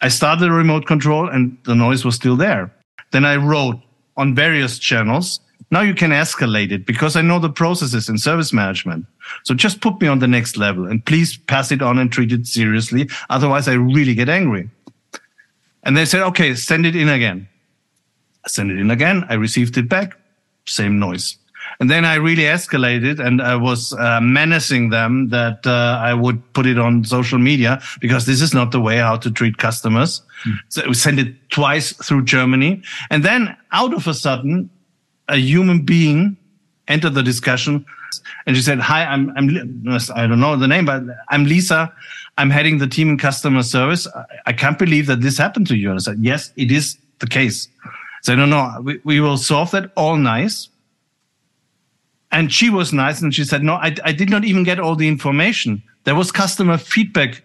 I 0.00 0.08
started 0.08 0.44
the 0.44 0.50
remote 0.50 0.86
control 0.86 1.28
and 1.28 1.56
the 1.64 1.74
noise 1.74 2.04
was 2.04 2.14
still 2.14 2.36
there. 2.36 2.72
Then 3.12 3.24
I 3.24 3.36
wrote 3.36 3.80
on 4.16 4.34
various 4.34 4.78
channels. 4.78 5.40
Now 5.70 5.80
you 5.80 5.94
can 5.94 6.10
escalate 6.10 6.70
it 6.70 6.86
because 6.86 7.16
I 7.16 7.22
know 7.22 7.38
the 7.38 7.50
processes 7.50 8.08
in 8.08 8.18
service 8.18 8.52
management. 8.52 9.06
So 9.44 9.54
just 9.54 9.80
put 9.80 10.00
me 10.00 10.06
on 10.06 10.18
the 10.18 10.28
next 10.28 10.56
level 10.56 10.86
and 10.86 11.04
please 11.04 11.36
pass 11.36 11.72
it 11.72 11.82
on 11.82 11.98
and 11.98 12.12
treat 12.12 12.30
it 12.30 12.46
seriously. 12.46 13.08
Otherwise 13.30 13.68
I 13.68 13.72
really 13.72 14.14
get 14.14 14.28
angry. 14.28 14.68
And 15.82 15.96
they 15.96 16.04
said, 16.04 16.22
okay, 16.22 16.54
send 16.54 16.84
it 16.84 16.94
in 16.94 17.08
again. 17.08 17.48
I 18.44 18.48
sent 18.48 18.70
it 18.70 18.78
in 18.78 18.90
again. 18.90 19.24
I 19.28 19.34
received 19.34 19.76
it 19.76 19.88
back. 19.88 20.16
Same 20.66 20.98
noise. 20.98 21.38
And 21.80 21.90
then 21.90 22.04
I 22.04 22.14
really 22.14 22.44
escalated 22.44 23.18
and 23.18 23.42
I 23.42 23.56
was 23.56 23.92
uh, 23.92 24.20
menacing 24.20 24.90
them 24.90 25.28
that 25.28 25.66
uh, 25.66 25.98
I 26.00 26.14
would 26.14 26.40
put 26.52 26.66
it 26.66 26.78
on 26.78 27.04
social 27.04 27.38
media 27.38 27.80
because 28.00 28.26
this 28.26 28.40
is 28.40 28.54
not 28.54 28.72
the 28.72 28.80
way 28.80 28.96
how 28.96 29.16
to 29.16 29.30
treat 29.30 29.58
customers. 29.58 30.22
Mm. 30.44 30.54
So 30.68 30.88
we 30.88 30.94
sent 30.94 31.18
it 31.18 31.50
twice 31.50 31.92
through 31.92 32.24
Germany. 32.24 32.82
And 33.10 33.24
then 33.24 33.56
out 33.72 33.92
of 33.92 34.06
a 34.06 34.14
sudden, 34.14 34.70
a 35.28 35.36
human 35.36 35.84
being 35.84 36.36
entered 36.88 37.14
the 37.14 37.22
discussion 37.22 37.84
and 38.46 38.56
she 38.56 38.62
said, 38.62 38.78
hi, 38.78 39.04
I'm, 39.04 39.30
I'm, 39.36 39.48
I 40.14 40.26
don't 40.26 40.40
know 40.40 40.56
the 40.56 40.68
name, 40.68 40.84
but 40.84 41.02
I'm 41.28 41.44
Lisa. 41.44 41.92
I'm 42.38 42.50
heading 42.50 42.78
the 42.78 42.86
team 42.86 43.08
in 43.08 43.18
customer 43.18 43.62
service. 43.62 44.06
I 44.44 44.52
can't 44.52 44.78
believe 44.78 45.06
that 45.06 45.20
this 45.20 45.38
happened 45.38 45.66
to 45.68 45.76
you. 45.76 45.90
And 45.90 45.98
I 45.98 46.02
said, 46.02 46.18
yes, 46.20 46.52
it 46.56 46.70
is 46.70 46.96
the 47.18 47.26
case. 47.26 47.68
So 48.22 48.34
no, 48.34 48.46
no, 48.46 48.80
we, 48.82 49.00
we 49.04 49.20
will 49.20 49.36
solve 49.36 49.70
that 49.70 49.90
all 49.96 50.16
nice 50.16 50.68
and 52.32 52.52
she 52.52 52.70
was 52.70 52.92
nice 52.92 53.22
and 53.22 53.34
she 53.34 53.44
said, 53.44 53.62
no, 53.62 53.74
I, 53.74 53.94
I 54.04 54.12
did 54.12 54.30
not 54.30 54.44
even 54.44 54.64
get 54.64 54.80
all 54.80 54.96
the 54.96 55.08
information. 55.08 55.82
There 56.04 56.14
was 56.14 56.32
customer 56.32 56.78
feedback 56.78 57.42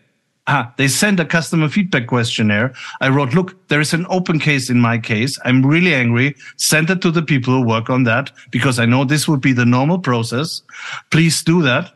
Ah, 0.48 0.74
they 0.78 0.88
sent 0.88 1.20
a 1.20 1.26
customer 1.26 1.70
feedback 1.70 2.08
questionnaire. 2.08 2.74
I 3.00 3.10
wrote, 3.10 3.34
look, 3.34 3.68
there 3.68 3.80
is 3.80 3.94
an 3.94 4.08
open 4.10 4.40
case 4.40 4.70
in 4.72 4.80
my 4.80 4.98
case. 4.98 5.38
I'm 5.46 5.64
really 5.64 5.94
angry. 5.94 6.36
Send 6.58 6.90
it 6.90 7.02
to 7.04 7.12
the 7.12 7.22
people 7.22 7.54
who 7.54 7.66
work 7.66 7.90
on 7.90 8.04
that 8.06 8.32
because 8.50 8.80
I 8.80 8.86
know 8.86 9.06
this 9.06 9.28
would 9.28 9.40
be 9.40 9.54
the 9.54 9.66
normal 9.66 10.00
process. 10.00 10.64
Please 11.12 11.44
do 11.44 11.62
that. 11.62 11.94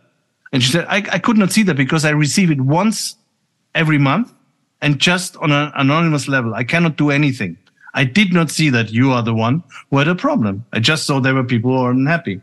And 0.54 0.62
she 0.62 0.72
said, 0.72 0.86
I, 0.88 0.98
I 1.12 1.20
could 1.20 1.38
not 1.38 1.52
see 1.52 1.64
that 1.64 1.76
because 1.76 2.06
I 2.06 2.12
receive 2.12 2.52
it 2.52 2.62
once 2.62 3.18
every 3.74 3.98
month 3.98 4.32
and 4.80 5.00
just 5.00 5.36
on 5.38 5.52
an 5.52 5.72
anonymous 5.76 6.28
level. 6.28 6.54
I 6.54 6.64
cannot 6.64 6.98
do 6.98 7.10
anything. 7.10 7.58
I 7.96 8.04
did 8.04 8.32
not 8.32 8.52
see 8.52 8.70
that 8.70 8.92
you 8.92 9.12
are 9.12 9.24
the 9.24 9.34
one 9.34 9.64
who 9.90 9.98
had 9.98 10.08
a 10.08 10.16
problem. 10.16 10.66
I 10.72 10.80
just 10.80 11.08
saw 11.08 11.20
there 11.20 11.34
were 11.34 11.44
people 11.44 11.72
who 11.72 11.84
are 11.84 11.92
unhappy. 11.92 12.42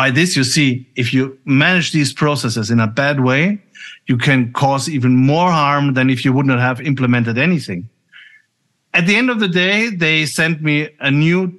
By 0.00 0.10
this, 0.10 0.34
you 0.34 0.44
see, 0.44 0.88
if 0.96 1.12
you 1.12 1.38
manage 1.44 1.92
these 1.92 2.10
processes 2.10 2.70
in 2.70 2.80
a 2.80 2.86
bad 2.86 3.20
way, 3.20 3.60
you 4.06 4.16
can 4.16 4.50
cause 4.54 4.88
even 4.88 5.14
more 5.14 5.50
harm 5.50 5.92
than 5.92 6.08
if 6.08 6.24
you 6.24 6.32
would 6.32 6.46
not 6.46 6.58
have 6.58 6.80
implemented 6.80 7.36
anything. 7.36 7.86
At 8.94 9.06
the 9.06 9.14
end 9.14 9.28
of 9.28 9.40
the 9.40 9.46
day, 9.46 9.90
they 9.90 10.24
sent 10.24 10.62
me 10.62 10.88
a 11.00 11.10
new 11.10 11.52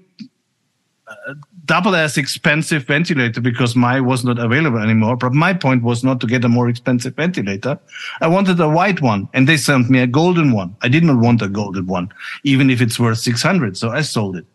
uh, 1.08 1.36
double 1.66 1.96
as 1.96 2.18
expensive 2.18 2.86
ventilator 2.86 3.42
because 3.42 3.76
my 3.76 4.02
was 4.02 4.26
not 4.26 4.40
available 4.40 4.80
anymore. 4.80 5.18
But 5.18 5.34
my 5.34 5.54
point 5.54 5.84
was 5.84 6.04
not 6.04 6.20
to 6.22 6.26
get 6.26 6.44
a 6.44 6.50
more 6.50 6.68
expensive 6.68 7.16
ventilator. 7.16 7.78
I 8.22 8.28
wanted 8.28 8.60
a 8.60 8.68
white 8.68 9.02
one 9.02 9.30
and 9.36 9.48
they 9.48 9.58
sent 9.58 9.88
me 9.88 10.00
a 10.00 10.08
golden 10.08 10.52
one. 10.52 10.76
I 10.82 10.88
did 10.88 11.04
not 11.04 11.20
want 11.20 11.44
a 11.44 11.48
golden 11.48 11.86
one, 11.86 12.10
even 12.44 12.72
if 12.72 12.82
it's 12.82 13.00
worth 13.00 13.20
600. 13.20 13.78
So 13.78 13.92
I 13.92 14.02
sold 14.02 14.36
it. 14.36 14.48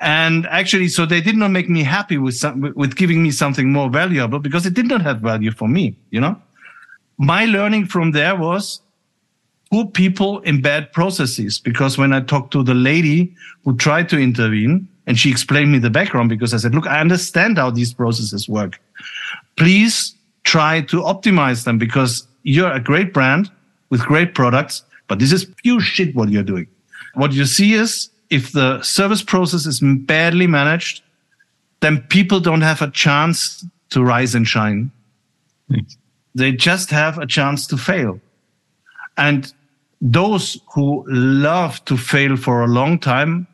And 0.00 0.46
actually, 0.48 0.88
so 0.88 1.06
they 1.06 1.20
did 1.20 1.36
not 1.36 1.50
make 1.50 1.70
me 1.70 1.82
happy 1.82 2.18
with 2.18 2.36
some, 2.36 2.72
with 2.76 2.96
giving 2.96 3.22
me 3.22 3.30
something 3.30 3.72
more 3.72 3.88
valuable 3.88 4.38
because 4.38 4.66
it 4.66 4.74
did 4.74 4.86
not 4.86 5.00
have 5.00 5.20
value 5.20 5.50
for 5.50 5.68
me, 5.68 5.96
you 6.10 6.20
know? 6.20 6.36
my 7.18 7.46
learning 7.46 7.86
from 7.86 8.10
there 8.12 8.36
was 8.36 8.80
put 9.70 9.92
people 9.94 10.40
in 10.40 10.60
bad 10.60 10.92
processes 10.92 11.58
because 11.58 11.98
when 11.98 12.12
I 12.12 12.20
talked 12.20 12.52
to 12.52 12.62
the 12.62 12.74
lady 12.74 13.34
who 13.64 13.76
tried 13.76 14.08
to 14.10 14.18
intervene 14.18 14.86
and 15.06 15.18
she 15.18 15.30
explained 15.30 15.72
me 15.72 15.78
the 15.78 15.90
background 15.90 16.28
because 16.28 16.54
I 16.54 16.58
said, 16.58 16.74
look, 16.74 16.86
I 16.86 17.00
understand 17.00 17.58
how 17.58 17.70
these 17.70 17.92
processes 17.92 18.48
work. 18.48 18.80
Please 19.56 20.14
try 20.44 20.82
to 20.82 21.00
optimize 21.02 21.64
them 21.64 21.78
because 21.78 22.26
you're 22.42 22.70
a 22.70 22.80
great 22.80 23.12
brand 23.12 23.50
with 23.90 24.00
great 24.02 24.34
products, 24.34 24.84
but 25.08 25.18
this 25.18 25.32
is 25.32 25.44
pure 25.62 25.80
shit 25.80 26.14
what 26.14 26.28
you're 26.28 26.42
doing. 26.42 26.66
What 27.14 27.32
you 27.32 27.46
see 27.46 27.74
is 27.74 28.10
if 28.30 28.52
the 28.52 28.82
service 28.82 29.22
process 29.22 29.66
is 29.66 29.80
badly 29.80 30.46
managed, 30.46 31.02
then 31.80 32.02
people 32.08 32.40
don't 32.40 32.62
have 32.62 32.82
a 32.82 32.90
chance 32.90 33.64
to 33.90 34.02
rise 34.02 34.34
and 34.34 34.46
shine. 34.46 34.90
Thanks. 35.70 35.96
They 36.34 36.52
just 36.52 36.90
have 36.90 37.18
a 37.18 37.26
chance 37.26 37.66
to 37.68 37.76
fail. 37.76 38.20
And 39.16 39.52
those 40.00 40.60
who 40.74 41.04
love 41.08 41.84
to 41.86 41.96
fail 41.96 42.36
for 42.36 42.62
a 42.62 42.66
long 42.66 42.98
time 42.98 43.46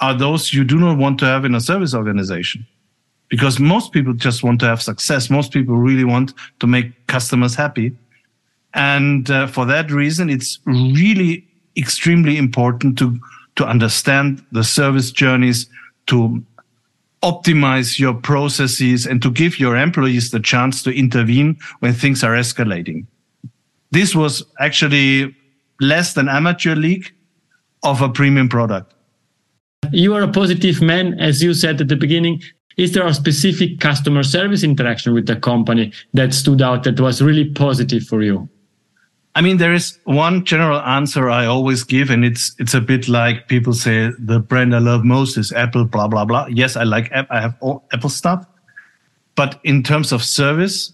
are 0.00 0.14
those 0.14 0.52
you 0.52 0.64
do 0.64 0.78
not 0.78 0.98
want 0.98 1.18
to 1.20 1.24
have 1.24 1.44
in 1.44 1.54
a 1.54 1.60
service 1.60 1.94
organization. 1.94 2.66
Because 3.28 3.60
most 3.60 3.92
people 3.92 4.14
just 4.14 4.42
want 4.42 4.58
to 4.60 4.66
have 4.66 4.80
success. 4.80 5.28
Most 5.28 5.52
people 5.52 5.76
really 5.76 6.04
want 6.04 6.32
to 6.60 6.66
make 6.66 7.06
customers 7.08 7.54
happy. 7.54 7.94
And 8.74 9.30
uh, 9.30 9.46
for 9.46 9.66
that 9.66 9.90
reason, 9.90 10.30
it's 10.30 10.58
really 10.64 11.46
extremely 11.76 12.36
important 12.36 12.98
to, 12.98 13.18
to 13.58 13.66
understand 13.66 14.44
the 14.52 14.64
service 14.64 15.10
journeys, 15.10 15.68
to 16.06 16.42
optimize 17.22 17.98
your 17.98 18.14
processes 18.14 19.04
and 19.04 19.20
to 19.20 19.30
give 19.30 19.58
your 19.58 19.76
employees 19.76 20.30
the 20.30 20.38
chance 20.38 20.82
to 20.84 20.96
intervene 20.96 21.58
when 21.80 21.92
things 21.92 22.22
are 22.22 22.32
escalating. 22.32 23.04
This 23.90 24.14
was 24.14 24.44
actually 24.60 25.34
less 25.80 26.14
than 26.14 26.28
amateur 26.28 26.76
league 26.76 27.12
of 27.82 28.00
a 28.00 28.08
premium 28.08 28.48
product. 28.48 28.94
You 29.92 30.14
are 30.14 30.22
a 30.22 30.28
positive 30.30 30.80
man, 30.80 31.18
as 31.18 31.42
you 31.42 31.52
said 31.52 31.80
at 31.80 31.88
the 31.88 31.96
beginning. 31.96 32.40
Is 32.76 32.92
there 32.92 33.06
a 33.06 33.14
specific 33.14 33.80
customer 33.80 34.22
service 34.22 34.62
interaction 34.62 35.14
with 35.14 35.26
the 35.26 35.34
company 35.34 35.92
that 36.14 36.32
stood 36.32 36.62
out 36.62 36.84
that 36.84 37.00
was 37.00 37.20
really 37.20 37.50
positive 37.50 38.04
for 38.04 38.22
you? 38.22 38.48
I 39.38 39.40
mean, 39.40 39.58
there 39.58 39.72
is 39.72 40.00
one 40.02 40.44
general 40.44 40.80
answer 40.80 41.30
I 41.30 41.46
always 41.46 41.84
give, 41.84 42.10
and 42.10 42.24
it's 42.24 42.56
it's 42.58 42.74
a 42.74 42.80
bit 42.80 43.06
like 43.06 43.46
people 43.46 43.72
say 43.72 44.10
the 44.18 44.40
brand 44.40 44.74
I 44.74 44.80
love 44.80 45.04
most 45.04 45.36
is 45.36 45.52
Apple, 45.52 45.84
blah 45.84 46.08
blah 46.08 46.24
blah. 46.24 46.46
Yes, 46.48 46.74
I 46.74 46.82
like 46.82 47.12
I 47.12 47.40
have 47.40 47.54
all 47.60 47.84
Apple 47.92 48.10
stuff, 48.10 48.44
but 49.36 49.60
in 49.62 49.84
terms 49.84 50.10
of 50.10 50.24
service, 50.24 50.92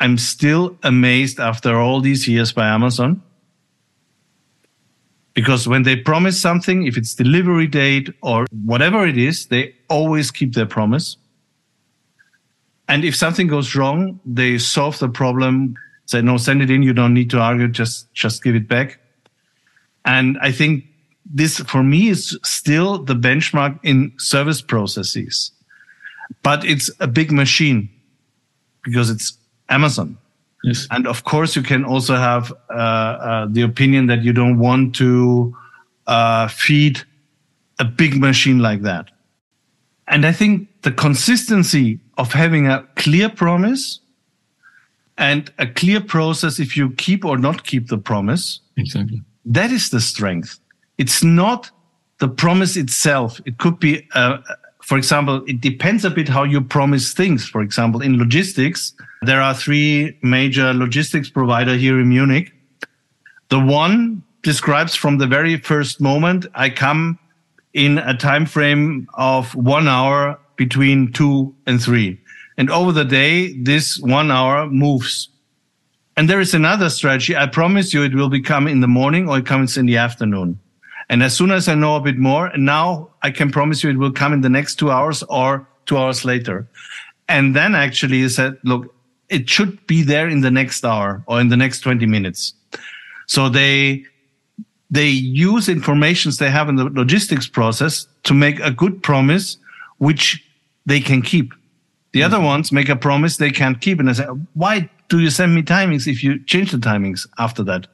I'm 0.00 0.18
still 0.18 0.76
amazed 0.82 1.38
after 1.38 1.76
all 1.76 2.00
these 2.00 2.26
years 2.26 2.50
by 2.50 2.66
Amazon. 2.66 3.22
Because 5.34 5.68
when 5.68 5.84
they 5.84 5.94
promise 5.94 6.40
something, 6.40 6.88
if 6.88 6.96
it's 6.96 7.14
delivery 7.14 7.68
date 7.68 8.10
or 8.22 8.46
whatever 8.64 9.06
it 9.06 9.16
is, 9.16 9.46
they 9.46 9.72
always 9.88 10.32
keep 10.32 10.54
their 10.54 10.66
promise. 10.66 11.16
And 12.88 13.04
if 13.04 13.14
something 13.14 13.46
goes 13.46 13.76
wrong, 13.76 14.18
they 14.26 14.58
solve 14.58 14.98
the 14.98 15.08
problem 15.08 15.76
say 16.06 16.22
no 16.22 16.36
send 16.36 16.62
it 16.62 16.70
in. 16.70 16.82
You 16.82 16.92
don't 16.92 17.14
need 17.14 17.30
to 17.30 17.40
argue. 17.40 17.68
Just 17.68 18.12
just 18.12 18.42
give 18.42 18.54
it 18.54 18.68
back. 18.68 18.98
And 20.04 20.38
i 20.40 20.52
think 20.52 20.84
this 21.24 21.58
for 21.60 21.82
me 21.82 22.08
is 22.08 22.38
still 22.44 22.98
the 22.98 23.14
benchmark 23.14 23.78
in 23.82 24.12
service 24.18 24.60
processes. 24.60 25.50
But 26.42 26.64
it's 26.64 26.90
a 27.00 27.06
big 27.06 27.32
machine 27.32 27.88
because 28.82 29.10
it's 29.10 29.38
amazon. 29.68 30.18
Yes. 30.62 30.86
and 30.90 31.06
of 31.06 31.24
course 31.24 31.54
you 31.56 31.62
can 31.62 31.84
also 31.84 32.16
have 32.16 32.50
uh, 32.70 32.72
uh, 32.72 33.46
the 33.50 33.60
opinion 33.60 34.06
that 34.06 34.22
you 34.22 34.32
don't 34.32 34.58
want 34.58 34.94
to 34.94 35.54
uh, 36.06 36.48
feed 36.48 37.02
a 37.78 37.84
big 37.84 38.16
machine 38.18 38.60
like 38.60 38.82
that. 38.82 39.10
And 40.08 40.26
i 40.26 40.32
think 40.32 40.68
the 40.82 40.92
consistency 40.92 41.98
of 42.18 42.32
having 42.32 42.66
a 42.66 42.86
clear 42.96 43.28
promise 43.28 44.00
and 45.18 45.52
a 45.58 45.66
clear 45.66 46.00
process 46.00 46.58
if 46.58 46.76
you 46.76 46.90
keep 46.90 47.24
or 47.24 47.38
not 47.38 47.64
keep 47.64 47.88
the 47.88 47.98
promise. 47.98 48.60
Exactly. 48.76 49.22
That 49.44 49.70
is 49.70 49.90
the 49.90 50.00
strength. 50.00 50.58
It's 50.98 51.22
not 51.22 51.70
the 52.18 52.28
promise 52.28 52.76
itself. 52.76 53.40
It 53.44 53.58
could 53.58 53.78
be, 53.78 54.06
uh, 54.14 54.38
for 54.82 54.96
example, 54.98 55.44
it 55.46 55.60
depends 55.60 56.04
a 56.04 56.10
bit 56.10 56.28
how 56.28 56.44
you 56.44 56.60
promise 56.60 57.12
things. 57.12 57.48
For 57.48 57.62
example, 57.62 58.00
in 58.00 58.18
logistics, 58.18 58.94
there 59.22 59.40
are 59.40 59.54
three 59.54 60.16
major 60.22 60.72
logistics 60.72 61.30
provider 61.30 61.74
here 61.74 62.00
in 62.00 62.08
Munich. 62.08 62.52
The 63.48 63.60
one 63.60 64.22
describes 64.42 64.94
from 64.94 65.18
the 65.18 65.26
very 65.26 65.56
first 65.58 66.00
moment 66.00 66.46
I 66.54 66.70
come 66.70 67.18
in 67.72 67.98
a 67.98 68.16
time 68.16 68.46
frame 68.46 69.08
of 69.14 69.54
one 69.54 69.88
hour 69.88 70.38
between 70.56 71.12
two 71.12 71.54
and 71.66 71.82
three. 71.82 72.20
And 72.56 72.70
over 72.70 72.92
the 72.92 73.04
day, 73.04 73.52
this 73.54 73.98
one 73.98 74.30
hour 74.30 74.66
moves. 74.66 75.28
And 76.16 76.30
there 76.30 76.40
is 76.40 76.54
another 76.54 76.90
strategy. 76.90 77.36
I 77.36 77.46
promise 77.46 77.92
you 77.92 78.02
it 78.04 78.14
will 78.14 78.28
become 78.28 78.68
in 78.68 78.80
the 78.80 78.86
morning 78.86 79.28
or 79.28 79.38
it 79.38 79.46
comes 79.46 79.76
in 79.76 79.86
the 79.86 79.96
afternoon. 79.96 80.60
And 81.08 81.22
as 81.22 81.36
soon 81.36 81.50
as 81.50 81.68
I 81.68 81.74
know 81.74 81.96
a 81.96 82.00
bit 82.00 82.16
more, 82.16 82.46
and 82.46 82.64
now 82.64 83.10
I 83.22 83.30
can 83.30 83.50
promise 83.50 83.82
you 83.82 83.90
it 83.90 83.98
will 83.98 84.12
come 84.12 84.32
in 84.32 84.40
the 84.40 84.48
next 84.48 84.76
two 84.76 84.90
hours 84.90 85.22
or 85.24 85.66
two 85.86 85.98
hours 85.98 86.24
later. 86.24 86.68
And 87.28 87.54
then 87.54 87.74
actually 87.74 88.18
you 88.18 88.28
said, 88.28 88.58
look, 88.64 88.94
it 89.28 89.48
should 89.48 89.86
be 89.86 90.02
there 90.02 90.28
in 90.28 90.40
the 90.40 90.50
next 90.50 90.84
hour 90.84 91.24
or 91.26 91.40
in 91.40 91.48
the 91.48 91.56
next 91.56 91.80
20 91.80 92.06
minutes. 92.06 92.54
So 93.26 93.48
they, 93.48 94.04
they 94.90 95.08
use 95.08 95.68
informations 95.68 96.38
they 96.38 96.50
have 96.50 96.68
in 96.68 96.76
the 96.76 96.84
logistics 96.84 97.48
process 97.48 98.06
to 98.24 98.34
make 98.34 98.60
a 98.60 98.70
good 98.70 99.02
promise, 99.02 99.56
which 99.98 100.44
they 100.86 101.00
can 101.00 101.22
keep. 101.22 101.52
The 102.14 102.22
other 102.22 102.40
ones 102.40 102.70
make 102.70 102.88
a 102.88 102.94
promise 102.94 103.38
they 103.38 103.50
can't 103.50 103.80
keep. 103.80 103.98
And 103.98 104.08
I 104.08 104.12
say, 104.12 104.24
why 104.54 104.88
do 105.08 105.18
you 105.18 105.30
send 105.30 105.52
me 105.52 105.62
timings 105.62 106.06
if 106.06 106.22
you 106.22 106.38
change 106.44 106.70
the 106.70 106.78
timings 106.78 107.26
after 107.38 107.64
that? 107.64 107.88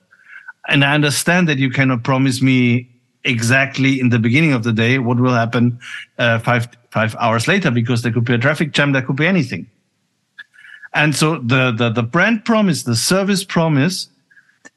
And 0.69 0.85
I 0.85 0.95
understand 0.95 1.49
that 1.49 1.57
you 1.57 1.71
cannot 1.71 2.05
promise 2.05 2.43
me 2.43 2.87
exactly 3.25 3.99
in 3.99 4.11
the 4.11 4.19
beginning 4.19 4.53
of 4.53 4.63
the 4.63 4.75
day 4.75 4.99
what 4.99 5.19
will 5.19 5.33
happen 5.33 5.79
uh, 6.19 6.39
five 6.39 6.69
five 6.91 7.17
hours 7.17 7.49
later 7.49 7.71
because 7.71 8.03
there 8.03 8.13
could 8.13 8.27
be 8.27 8.35
a 8.35 8.39
traffic 8.39 8.73
jam, 8.73 8.93
there 8.93 9.01
could 9.01 9.17
be 9.17 9.27
anything. 9.27 9.67
And 10.93 11.17
so 11.17 11.39
the 11.39 11.73
the, 11.73 11.89
the 11.89 12.03
brand 12.03 12.45
promise, 12.45 12.83
the 12.83 12.97
service 12.97 13.43
promise, 13.43 14.11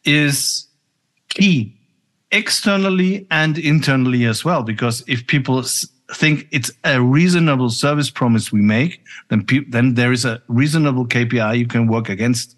is 0.05 0.67
key 1.27 1.75
externally 2.31 3.27
and 3.29 3.57
internally 3.57 4.23
as 4.23 4.45
well. 4.45 4.63
Because 4.63 5.03
if 5.05 5.27
people 5.27 5.63
think 6.11 6.47
it's 6.51 6.71
a 6.83 7.01
reasonable 7.01 7.69
service 7.69 8.09
promise 8.09 8.51
we 8.51 8.61
make, 8.61 9.01
then 9.29 9.45
pe- 9.45 9.65
then 9.69 9.93
there 9.93 10.11
is 10.11 10.25
a 10.25 10.41
reasonable 10.47 11.05
KPI 11.05 11.57
you 11.57 11.67
can 11.67 11.87
work 11.87 12.09
against. 12.09 12.55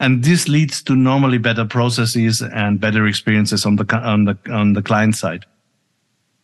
And 0.00 0.24
this 0.24 0.48
leads 0.48 0.82
to 0.84 0.96
normally 0.96 1.38
better 1.38 1.64
processes 1.64 2.42
and 2.42 2.80
better 2.80 3.06
experiences 3.06 3.64
on 3.64 3.76
the 3.76 3.96
on 3.96 4.24
the 4.24 4.36
on 4.50 4.72
the 4.72 4.82
client 4.82 5.16
side. 5.16 5.46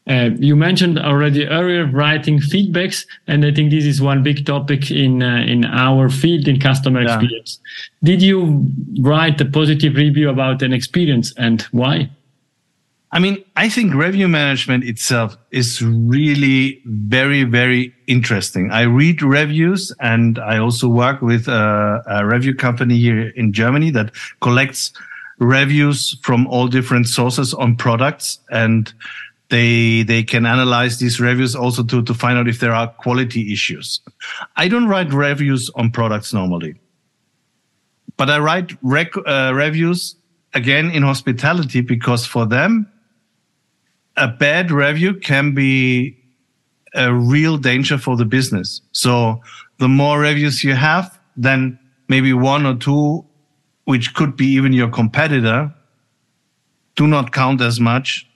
Uh, 0.09 0.31
you 0.39 0.57
mentioned 0.57 0.99
already 0.99 1.47
earlier 1.47 1.87
writing 1.87 2.39
feedbacks, 2.39 3.07
and 3.27 3.45
I 3.45 3.53
think 3.53 3.71
this 3.71 3.85
is 3.85 4.01
one 4.01 4.23
big 4.23 4.47
topic 4.47 4.91
in 4.91 5.23
uh, 5.23 5.45
in 5.47 5.65
our 5.65 6.09
field 6.09 6.49
in 6.49 6.59
customer 6.59 7.03
yeah. 7.03 7.15
experience. 7.15 7.61
Did 8.03 8.23
you 8.23 8.67
write 9.01 9.41
a 9.41 9.45
positive 9.45 9.97
review 9.97 10.31
about 10.31 10.63
an 10.63 10.73
experience, 10.73 11.35
and 11.37 11.63
why? 11.73 12.11
I 13.13 13.19
mean, 13.19 13.45
I 13.57 13.69
think 13.69 13.93
review 13.93 14.29
management 14.29 14.85
itself 14.85 15.37
is 15.51 15.83
really 15.83 16.81
very, 16.85 17.43
very 17.43 17.93
interesting. 18.07 18.71
I 18.71 18.83
read 18.83 19.21
reviews 19.21 19.93
and 19.99 20.39
I 20.39 20.59
also 20.59 20.89
work 20.89 21.21
with 21.21 21.49
a, 21.49 22.03
a 22.07 22.25
review 22.25 22.55
company 22.55 22.99
here 22.99 23.31
in 23.31 23.53
Germany 23.53 23.91
that 23.91 24.13
collects 24.41 24.93
reviews 25.39 26.19
from 26.23 26.47
all 26.47 26.69
different 26.69 27.09
sources 27.09 27.53
on 27.53 27.75
products 27.75 28.39
and 28.51 28.93
they 29.49 30.05
they 30.05 30.23
can 30.23 30.47
analyze 30.47 31.01
these 31.01 31.19
reviews 31.19 31.57
also 31.57 31.83
to 31.83 32.03
to 32.05 32.15
find 32.15 32.39
out 32.39 32.47
if 32.47 32.61
there 32.61 32.73
are 32.73 32.87
quality 32.87 33.53
issues. 33.53 34.01
I 34.55 34.69
don't 34.69 34.87
write 34.87 35.13
reviews 35.13 35.69
on 35.75 35.91
products 35.91 36.33
normally, 36.33 36.77
but 38.17 38.31
I 38.31 38.39
write 38.39 38.77
rec, 38.83 39.17
uh, 39.17 39.51
reviews 39.53 40.15
again 40.55 40.93
in 40.93 41.03
hospitality 41.03 41.81
because 41.81 42.25
for 42.25 42.47
them 42.47 42.87
a 44.21 44.29
bad 44.29 44.71
review 44.71 45.15
can 45.15 45.55
be 45.55 46.17
a 46.95 47.13
real 47.13 47.57
danger 47.57 47.97
for 47.97 48.17
the 48.17 48.25
business. 48.25 48.83
So 48.93 49.41
the 49.79 49.89
more 49.89 50.21
reviews 50.21 50.63
you 50.63 50.75
have, 50.75 51.19
then 51.37 51.79
maybe 52.09 52.33
one 52.35 52.67
or 52.67 52.77
two, 52.77 53.25
which 53.85 54.15
could 54.15 54.37
be 54.37 54.47
even 54.47 54.73
your 54.75 54.91
competitor, 54.91 55.75
do 56.97 57.07
not 57.07 57.33
count 57.33 57.63
as 57.63 57.81
much 57.81 58.29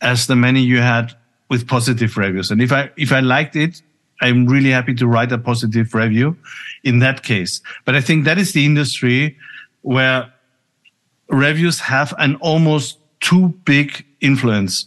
as 0.00 0.26
the 0.26 0.34
many 0.36 0.62
you 0.62 0.78
had 0.78 1.12
with 1.50 1.68
positive 1.68 2.16
reviews. 2.16 2.50
And 2.50 2.62
if 2.62 2.72
I, 2.72 2.90
if 2.96 3.12
I 3.12 3.20
liked 3.20 3.54
it, 3.54 3.82
I'm 4.22 4.46
really 4.46 4.70
happy 4.70 4.94
to 4.94 5.06
write 5.06 5.30
a 5.30 5.38
positive 5.38 5.94
review 5.94 6.36
in 6.84 7.00
that 7.00 7.22
case. 7.22 7.60
But 7.84 7.94
I 7.94 8.00
think 8.00 8.24
that 8.24 8.38
is 8.38 8.52
the 8.52 8.64
industry 8.64 9.36
where 9.82 10.32
reviews 11.28 11.80
have 11.80 12.14
an 12.18 12.36
almost 12.36 12.98
too 13.20 13.48
big 13.64 14.04
influence 14.20 14.86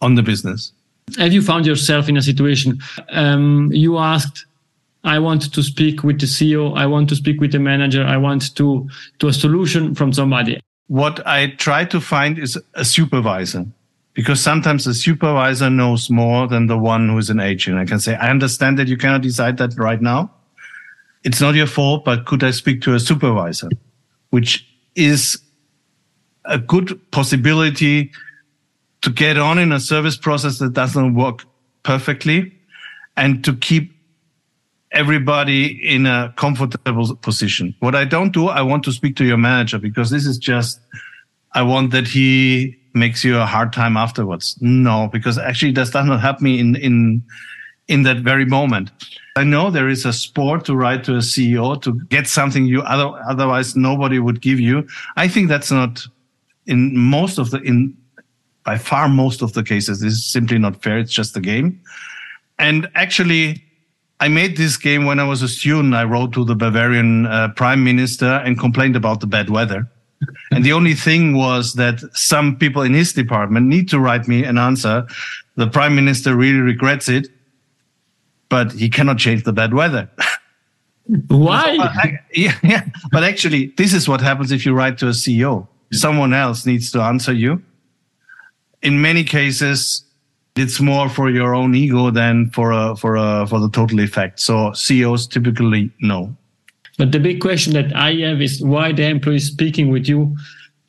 on 0.00 0.14
the 0.14 0.22
business. 0.22 0.72
Have 1.18 1.32
you 1.32 1.42
found 1.42 1.66
yourself 1.66 2.08
in 2.08 2.16
a 2.16 2.22
situation 2.22 2.80
um, 3.10 3.70
you 3.72 3.98
asked, 3.98 4.46
I 5.02 5.18
want 5.18 5.52
to 5.52 5.62
speak 5.62 6.04
with 6.04 6.20
the 6.20 6.26
CEO, 6.26 6.76
I 6.76 6.86
want 6.86 7.08
to 7.08 7.16
speak 7.16 7.40
with 7.40 7.52
the 7.52 7.58
manager, 7.58 8.04
I 8.04 8.16
want 8.16 8.54
to 8.56 8.88
to 9.18 9.28
a 9.28 9.32
solution 9.32 9.94
from 9.94 10.12
somebody. 10.12 10.60
What 10.88 11.26
I 11.26 11.48
try 11.48 11.84
to 11.86 12.00
find 12.00 12.38
is 12.38 12.58
a 12.74 12.84
supervisor 12.84 13.64
because 14.14 14.40
sometimes 14.40 14.84
the 14.84 14.94
supervisor 14.94 15.70
knows 15.70 16.10
more 16.10 16.46
than 16.48 16.66
the 16.66 16.76
one 16.76 17.08
who 17.08 17.18
is 17.18 17.30
an 17.30 17.40
agent. 17.40 17.78
I 17.78 17.84
can 17.84 18.00
say, 18.00 18.16
I 18.16 18.28
understand 18.30 18.78
that 18.78 18.88
you 18.88 18.96
cannot 18.96 19.22
decide 19.22 19.56
that 19.58 19.76
right 19.78 20.02
now. 20.02 20.30
It's 21.22 21.40
not 21.40 21.54
your 21.54 21.66
fault, 21.66 22.04
but 22.04 22.26
could 22.26 22.42
I 22.42 22.50
speak 22.50 22.82
to 22.82 22.94
a 22.94 23.00
supervisor? 23.00 23.68
Which 24.30 24.66
is 24.96 25.38
a 26.44 26.58
good 26.58 26.98
possibility 27.12 28.10
to 29.02 29.10
get 29.10 29.38
on 29.38 29.58
in 29.58 29.72
a 29.72 29.80
service 29.80 30.16
process 30.16 30.58
that 30.58 30.72
doesn't 30.72 31.14
work 31.14 31.44
perfectly 31.82 32.52
and 33.16 33.44
to 33.44 33.54
keep 33.54 33.92
everybody 34.92 35.88
in 35.88 36.06
a 36.06 36.32
comfortable 36.36 37.16
position. 37.16 37.74
What 37.80 37.94
I 37.94 38.04
don't 38.04 38.32
do, 38.32 38.48
I 38.48 38.62
want 38.62 38.84
to 38.84 38.92
speak 38.92 39.16
to 39.16 39.24
your 39.24 39.36
manager 39.36 39.78
because 39.78 40.10
this 40.10 40.26
is 40.26 40.36
just, 40.36 40.80
I 41.52 41.62
want 41.62 41.92
that 41.92 42.08
he 42.08 42.76
makes 42.92 43.22
you 43.22 43.38
a 43.38 43.46
hard 43.46 43.72
time 43.72 43.96
afterwards. 43.96 44.56
No, 44.60 45.08
because 45.12 45.38
actually 45.38 45.72
that 45.72 45.92
does 45.92 46.06
not 46.06 46.20
help 46.20 46.40
me 46.40 46.58
in, 46.58 46.74
in, 46.76 47.22
in 47.88 48.02
that 48.02 48.18
very 48.18 48.44
moment. 48.44 48.90
I 49.36 49.44
know 49.44 49.70
there 49.70 49.88
is 49.88 50.04
a 50.04 50.12
sport 50.12 50.64
to 50.64 50.74
write 50.74 51.04
to 51.04 51.14
a 51.14 51.18
CEO 51.18 51.80
to 51.82 52.00
get 52.08 52.26
something 52.26 52.66
you 52.66 52.82
other, 52.82 53.16
otherwise 53.28 53.76
nobody 53.76 54.18
would 54.18 54.40
give 54.40 54.58
you. 54.58 54.86
I 55.16 55.28
think 55.28 55.48
that's 55.48 55.70
not 55.70 56.04
in 56.66 56.96
most 56.96 57.38
of 57.38 57.50
the, 57.50 57.58
in 57.58 57.96
by 58.64 58.78
far 58.78 59.08
most 59.08 59.42
of 59.42 59.52
the 59.52 59.62
cases. 59.62 60.00
This 60.00 60.14
is 60.14 60.24
simply 60.24 60.58
not 60.58 60.82
fair. 60.82 60.98
It's 60.98 61.12
just 61.12 61.36
a 61.36 61.40
game. 61.40 61.80
And 62.58 62.88
actually, 62.94 63.64
I 64.20 64.28
made 64.28 64.56
this 64.56 64.76
game 64.76 65.06
when 65.06 65.18
I 65.18 65.24
was 65.24 65.42
a 65.42 65.48
student. 65.48 65.94
I 65.94 66.04
wrote 66.04 66.32
to 66.34 66.44
the 66.44 66.54
Bavarian 66.54 67.26
uh, 67.26 67.48
prime 67.56 67.82
minister 67.82 68.26
and 68.26 68.58
complained 68.58 68.96
about 68.96 69.20
the 69.20 69.26
bad 69.26 69.48
weather. 69.48 69.90
and 70.52 70.62
the 70.64 70.72
only 70.72 70.94
thing 70.94 71.34
was 71.34 71.74
that 71.74 72.00
some 72.12 72.56
people 72.56 72.82
in 72.82 72.92
his 72.92 73.14
department 73.14 73.66
need 73.66 73.88
to 73.88 73.98
write 73.98 74.28
me 74.28 74.44
an 74.44 74.58
answer. 74.58 75.06
The 75.56 75.66
prime 75.66 75.94
minister 75.94 76.36
really 76.36 76.58
regrets 76.58 77.08
it, 77.08 77.28
but 78.50 78.72
he 78.72 78.90
cannot 78.90 79.16
change 79.16 79.44
the 79.44 79.52
bad 79.54 79.72
weather. 79.72 80.10
Why? 81.28 81.76
So, 81.76 81.82
uh, 81.82 82.06
yeah, 82.34 82.58
yeah. 82.62 82.84
But 83.10 83.24
actually, 83.24 83.72
this 83.78 83.94
is 83.94 84.06
what 84.06 84.20
happens 84.20 84.52
if 84.52 84.66
you 84.66 84.74
write 84.74 84.98
to 84.98 85.06
a 85.06 85.12
CEO. 85.12 85.66
Someone 85.92 86.34
else 86.34 86.66
needs 86.66 86.92
to 86.92 87.00
answer 87.00 87.32
you 87.32 87.62
in 88.82 89.00
many 89.00 89.24
cases, 89.24 90.04
it's 90.56 90.80
more 90.80 91.08
for 91.08 91.30
your 91.30 91.54
own 91.54 91.74
ego 91.74 92.10
than 92.10 92.50
for 92.50 92.72
a, 92.72 92.96
for 92.96 93.16
a, 93.16 93.46
for 93.46 93.60
the 93.60 93.70
total 93.70 94.00
effect. 94.00 94.40
So 94.40 94.72
CEOs 94.72 95.26
typically 95.26 95.90
no. 96.00 96.34
But 96.98 97.12
the 97.12 97.20
big 97.20 97.40
question 97.40 97.72
that 97.74 97.94
I 97.94 98.12
have 98.26 98.42
is 98.42 98.62
why 98.62 98.92
the 98.92 99.04
employee 99.04 99.38
speaking 99.38 99.90
with 99.90 100.06
you 100.06 100.36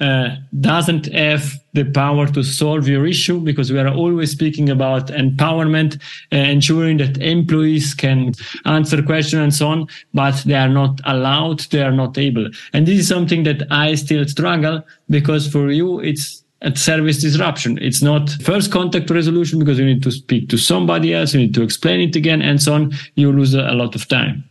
uh, 0.01 0.35
doesn't 0.59 1.13
have 1.13 1.53
the 1.73 1.85
power 1.85 2.27
to 2.27 2.43
solve 2.43 2.87
your 2.87 3.05
issue 3.05 3.39
because 3.39 3.71
we 3.71 3.79
are 3.79 3.87
always 3.87 4.31
speaking 4.31 4.69
about 4.69 5.07
empowerment, 5.07 6.01
uh, 6.33 6.37
ensuring 6.37 6.97
that 6.97 7.21
employees 7.21 7.93
can 7.93 8.33
answer 8.65 9.01
questions 9.03 9.41
and 9.41 9.53
so 9.53 9.67
on, 9.67 9.87
but 10.13 10.35
they 10.45 10.55
are 10.55 10.67
not 10.67 10.99
allowed, 11.05 11.59
they 11.69 11.83
are 11.83 11.91
not 11.91 12.17
able. 12.17 12.49
And 12.73 12.87
this 12.87 12.99
is 12.99 13.07
something 13.07 13.43
that 13.43 13.67
I 13.71 13.93
still 13.95 14.27
struggle 14.27 14.83
because 15.09 15.47
for 15.47 15.69
you, 15.69 15.99
it's 15.99 16.40
at 16.61 16.77
service 16.77 17.19
disruption. 17.19 17.77
It's 17.81 18.01
not 18.01 18.29
first 18.43 18.71
contact 18.71 19.09
resolution 19.09 19.59
because 19.59 19.79
you 19.79 19.85
need 19.85 20.03
to 20.03 20.11
speak 20.11 20.49
to 20.49 20.57
somebody 20.57 21.13
else, 21.13 21.33
you 21.33 21.39
need 21.39 21.55
to 21.55 21.63
explain 21.63 22.07
it 22.07 22.15
again, 22.15 22.41
and 22.41 22.61
so 22.61 22.73
on. 22.73 22.91
You 23.15 23.31
lose 23.31 23.53
a 23.53 23.73
lot 23.73 23.95
of 23.95 24.07
time. 24.07 24.43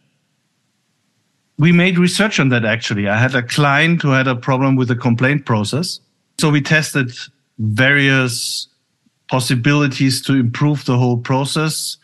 We 1.59 1.73
made 1.73 1.99
research 1.99 2.41
on 2.41 2.49
that 2.49 2.65
actually. 2.65 3.09
I 3.09 3.19
had 3.19 3.35
a 3.35 3.43
client 3.43 4.03
who 4.03 4.11
had 4.11 4.27
a 4.27 4.35
problem 4.35 4.77
with 4.77 4.89
the 4.89 4.97
complaint 4.97 5.45
process. 5.47 6.01
So 6.39 6.51
we 6.51 6.63
tested 6.63 7.13
various 7.59 8.67
possibilities 9.29 10.23
to 10.23 10.35
improve 10.35 10.85
the 10.87 10.97
whole 10.97 11.19
process 11.19 11.99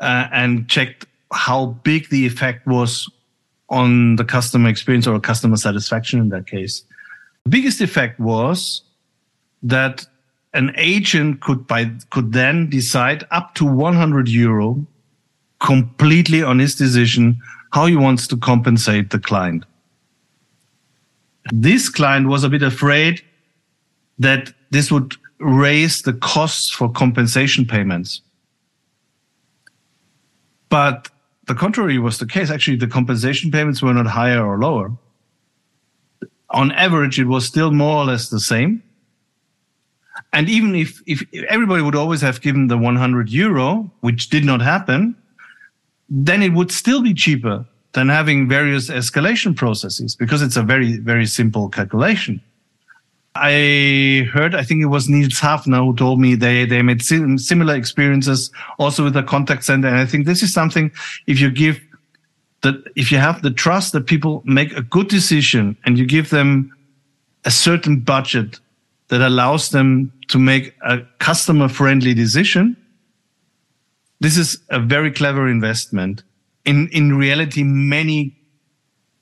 uh, 0.00 0.28
and 0.30 0.68
checked 0.68 1.06
how 1.32 1.66
big 1.82 2.10
the 2.10 2.26
effect 2.26 2.66
was 2.66 3.10
on 3.70 4.16
the 4.16 4.24
customer 4.24 4.68
experience 4.68 5.06
or 5.06 5.18
customer 5.18 5.56
satisfaction 5.56 6.20
in 6.20 6.28
that 6.28 6.46
case. 6.46 6.84
The 7.44 7.50
biggest 7.50 7.80
effect 7.80 8.20
was 8.20 8.82
that 9.62 10.06
an 10.54 10.72
agent 10.76 11.40
could 11.40 11.66
by 11.66 11.90
could 12.10 12.32
then 12.32 12.68
decide 12.68 13.24
up 13.30 13.54
to 13.54 13.64
100 13.64 14.28
euro 14.28 14.86
completely 15.60 16.42
on 16.42 16.58
his 16.58 16.74
decision 16.74 17.38
how 17.72 17.86
he 17.86 17.96
wants 17.96 18.26
to 18.26 18.36
compensate 18.36 19.10
the 19.10 19.18
client. 19.18 19.64
This 21.52 21.88
client 21.88 22.28
was 22.28 22.44
a 22.44 22.48
bit 22.48 22.62
afraid 22.62 23.22
that 24.18 24.52
this 24.70 24.92
would 24.92 25.16
raise 25.38 26.02
the 26.02 26.12
costs 26.12 26.70
for 26.70 26.90
compensation 26.90 27.64
payments. 27.64 28.20
But 30.68 31.08
the 31.46 31.54
contrary 31.54 31.98
was 31.98 32.18
the 32.18 32.26
case. 32.26 32.50
Actually, 32.50 32.76
the 32.76 32.86
compensation 32.86 33.50
payments 33.50 33.82
were 33.82 33.94
not 33.94 34.06
higher 34.06 34.44
or 34.44 34.58
lower. 34.58 34.92
On 36.50 36.70
average, 36.72 37.18
it 37.18 37.26
was 37.26 37.46
still 37.46 37.72
more 37.72 37.98
or 37.98 38.04
less 38.04 38.28
the 38.28 38.40
same 38.40 38.82
and 40.32 40.48
even 40.48 40.74
if, 40.74 41.02
if 41.06 41.22
everybody 41.48 41.82
would 41.82 41.94
always 41.94 42.20
have 42.22 42.40
given 42.40 42.68
the 42.68 42.78
100 42.78 43.28
euro, 43.28 43.90
which 44.00 44.30
did 44.30 44.44
not 44.44 44.62
happen, 44.62 45.14
then 46.08 46.42
it 46.42 46.52
would 46.52 46.72
still 46.72 47.02
be 47.02 47.12
cheaper 47.12 47.66
than 47.92 48.08
having 48.08 48.48
various 48.48 48.88
escalation 48.88 49.54
processes 49.54 50.16
because 50.16 50.40
it's 50.40 50.56
a 50.56 50.62
very, 50.62 50.96
very 50.98 51.26
simple 51.26 51.68
calculation. 51.68 52.40
I 53.34 54.28
heard, 54.32 54.54
I 54.54 54.62
think 54.62 54.82
it 54.82 54.86
was 54.86 55.08
Niels 55.08 55.40
Hafner 55.40 55.84
who 55.84 55.96
told 55.96 56.20
me 56.20 56.34
they, 56.34 56.66
they 56.66 56.82
made 56.82 57.02
sim- 57.02 57.38
similar 57.38 57.74
experiences 57.74 58.50
also 58.78 59.04
with 59.04 59.14
the 59.14 59.22
contact 59.22 59.64
center. 59.64 59.88
And 59.88 59.96
I 59.96 60.06
think 60.06 60.26
this 60.26 60.42
is 60.42 60.52
something, 60.52 60.90
if 61.26 61.40
you 61.40 61.50
give 61.50 61.80
that, 62.62 62.74
if 62.94 63.10
you 63.10 63.18
have 63.18 63.42
the 63.42 63.50
trust 63.50 63.92
that 63.92 64.06
people 64.06 64.42
make 64.44 64.72
a 64.76 64.82
good 64.82 65.08
decision 65.08 65.76
and 65.84 65.98
you 65.98 66.06
give 66.06 66.30
them 66.30 66.74
a 67.44 67.50
certain 67.50 68.00
budget 68.00 68.60
that 69.12 69.20
allows 69.20 69.68
them 69.68 70.10
to 70.28 70.38
make 70.38 70.74
a 70.80 71.02
customer 71.18 71.68
friendly 71.68 72.14
decision. 72.14 72.74
This 74.20 74.38
is 74.38 74.58
a 74.70 74.80
very 74.80 75.12
clever 75.12 75.46
investment. 75.48 76.22
In, 76.64 76.88
in 76.92 77.18
reality, 77.18 77.62
many 77.62 78.34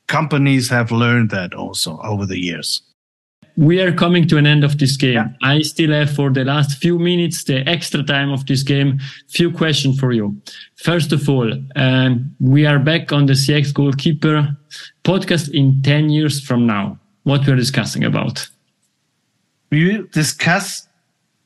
companies 0.07 0.71
have 0.71 0.93
learned 0.93 1.31
that 1.31 1.55
also 1.55 1.99
over 2.05 2.25
the 2.25 2.39
years. 2.39 2.83
we 3.57 3.81
are 3.83 3.93
coming 3.93 4.29
to 4.29 4.37
an 4.39 4.47
end 4.47 4.63
of 4.63 4.79
this 4.79 4.97
game. 4.97 5.15
Yeah. 5.15 5.29
I 5.43 5.63
still 5.63 5.91
have 5.91 6.15
for 6.15 6.31
the 6.31 6.45
last 6.45 6.79
few 6.79 6.97
minutes 6.99 7.43
the 7.45 7.69
extra 7.69 8.03
time 8.05 8.31
of 8.31 8.47
this 8.47 8.63
game. 8.63 9.01
Few 9.29 9.51
questions 9.51 9.99
for 9.99 10.13
you. 10.13 10.41
First 10.77 11.13
of 11.13 11.29
all, 11.29 11.53
um, 11.75 12.35
we 12.39 12.65
are 12.65 12.79
back 12.79 13.13
on 13.13 13.27
the 13.27 13.35
CX 13.35 13.75
Goalkeeper 13.75 14.57
podcast 15.03 15.51
in 15.53 15.83
10 15.83 16.11
years 16.11 16.41
from 16.41 16.65
now. 16.65 16.97
What 17.25 17.45
we're 17.47 17.57
discussing 17.57 18.05
about? 18.05 18.49
We 19.71 20.07
discuss 20.13 20.89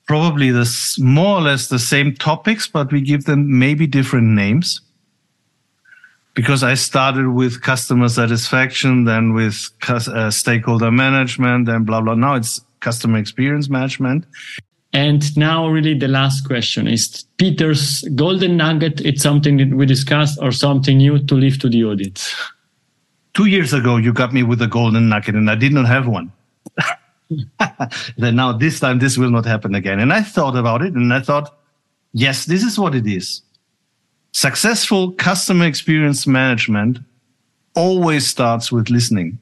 probably 0.07 0.51
this 0.51 0.99
more 0.99 1.39
or 1.39 1.43
less 1.43 1.69
the 1.69 1.79
same 1.79 2.15
topics, 2.15 2.67
but 2.67 2.93
we 2.93 3.01
give 3.01 3.25
them 3.25 3.59
maybe 3.59 3.87
different 3.87 4.29
names 4.29 4.81
because 6.35 6.63
I 6.63 6.75
started 6.75 7.29
with 7.29 7.63
customer 7.63 8.09
satisfaction, 8.09 9.05
then 9.05 9.35
with 9.35 9.71
uh, 9.89 10.31
stakeholder 10.31 10.91
management, 10.91 11.67
then 11.67 11.85
blah, 11.85 12.01
blah. 12.01 12.15
Now 12.15 12.35
it's 12.35 12.61
customer 12.81 13.19
experience 13.19 13.71
management. 13.71 14.27
And 14.93 15.37
now 15.37 15.69
really 15.69 15.99
the 15.99 16.09
last 16.09 16.47
question 16.47 16.87
is 16.87 17.25
Peter's 17.39 18.03
golden 18.15 18.57
nugget. 18.57 19.01
It's 19.01 19.23
something 19.23 19.57
that 19.57 19.75
we 19.75 19.87
discussed 19.87 20.39
or 20.41 20.53
something 20.53 20.99
new 20.99 21.19
to 21.19 21.35
leave 21.35 21.59
to 21.61 21.69
the 21.69 21.85
audience. 21.85 22.35
Two 23.33 23.47
years 23.47 23.73
ago, 23.73 23.97
you 23.97 24.13
got 24.13 24.33
me 24.33 24.45
with 24.45 24.63
a 24.63 24.69
golden 24.69 25.09
nugget 25.09 25.35
and 25.35 25.51
I 25.51 25.57
did 25.57 25.73
not 25.73 25.87
have 25.87 26.07
one. 26.07 26.33
then 28.17 28.37
now 28.37 28.53
this 28.53 28.81
time, 28.81 28.99
this 28.99 29.17
will 29.17 29.31
not 29.31 29.45
happen 29.45 29.75
again. 29.75 30.01
And 30.01 30.13
I 30.13 30.23
thought 30.23 30.57
about 30.57 30.83
it 30.83 30.95
and 30.95 31.13
I 31.13 31.21
thought, 31.21 31.59
yes, 32.13 32.45
this 32.45 32.63
is 32.63 32.79
what 32.79 32.95
it 32.95 33.07
is 33.07 33.43
Successful 34.35 35.13
customer 35.13 35.65
experience 35.65 36.27
management 36.27 36.99
always 37.77 38.27
starts 38.27 38.73
with 38.73 38.91
listening. 38.91 39.39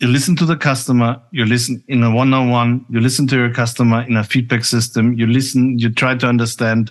You 0.00 0.08
listen 0.08 0.34
to 0.36 0.46
the 0.46 0.56
customer, 0.56 1.20
you 1.30 1.44
listen 1.44 1.84
in 1.86 2.02
a 2.02 2.10
one 2.10 2.32
on 2.32 2.48
one, 2.48 2.86
you 2.88 3.00
listen 3.00 3.26
to 3.26 3.36
your 3.36 3.52
customer 3.52 4.00
in 4.08 4.16
a 4.16 4.24
feedback 4.24 4.64
system, 4.64 5.12
you 5.12 5.26
listen, 5.26 5.78
you 5.78 5.90
try 5.92 6.14
to 6.14 6.26
understand 6.26 6.90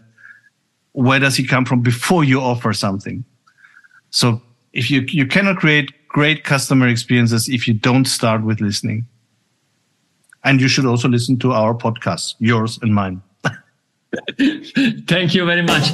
where 0.91 1.19
does 1.19 1.36
he 1.36 1.43
come 1.43 1.65
from 1.65 1.82
before 1.82 2.23
you 2.23 2.39
offer 2.39 2.71
something. 2.71 3.25
So 4.12 4.39
if 4.73 4.91
you, 4.91 5.01
you 5.08 5.25
cannot 5.25 5.58
create 5.58 5.91
great 6.08 6.43
customer 6.43 6.88
experiences 6.88 7.49
if 7.49 7.67
you 7.67 7.73
don't 7.73 8.06
start 8.06 8.43
with 8.43 8.62
listening. 8.62 9.08
And 10.43 10.60
you 10.60 10.67
should 10.67 10.86
also 10.86 11.08
listen 11.08 11.39
to 11.39 11.53
our 11.53 11.73
podcast, 11.73 12.36
yours 12.39 12.77
and 12.82 12.93
mine. 12.93 13.21
Thank 15.08 15.34
you 15.34 15.45
very 15.45 15.63
much. 15.63 15.91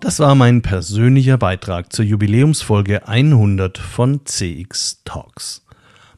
Das 0.00 0.18
war 0.18 0.34
mein 0.34 0.62
persönlicher 0.62 1.38
Beitrag 1.38 1.92
zur 1.92 2.04
Jubiläumsfolge 2.04 3.06
100 3.06 3.78
von 3.78 4.26
CX 4.26 5.02
Talks. 5.04 5.64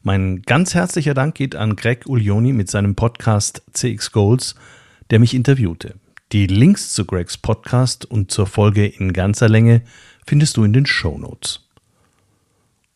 Mein 0.03 0.41
ganz 0.43 0.75
herzlicher 0.75 1.13
Dank 1.13 1.35
geht 1.35 1.55
an 1.55 1.77
Greg 1.77 2.07
Ulioni 2.07 2.55
mit 2.55 2.71
seinem 2.71 2.95
Podcast 2.95 3.63
CX 3.75 4.11
Goals, 4.11 4.55
der 5.11 5.19
mich 5.19 5.35
interviewte. 5.35 5.97
Die 6.35 6.49
Links 6.49 6.93
zu 6.93 7.05
Gregs 7.05 7.39
Podcast 7.39 8.05
und 8.07 8.33
zur 8.33 8.49
Folge 8.49 8.89
in 8.89 9.13
ganzer 9.13 9.49
Länge 9.49 9.83
findest 10.27 10.57
du 10.57 10.65
in 10.65 10.73
den 10.73 10.85
Show 10.85 11.17
Notes. 11.17 11.69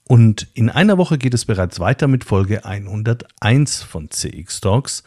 Und 0.08 0.48
in 0.54 0.70
einer 0.70 0.98
Woche 0.98 1.18
geht 1.18 1.34
es 1.34 1.44
bereits 1.44 1.78
weiter 1.78 2.08
mit 2.08 2.24
Folge 2.24 2.64
101 2.64 3.84
von 3.84 4.10
CX 4.10 4.60
Talks, 4.60 5.04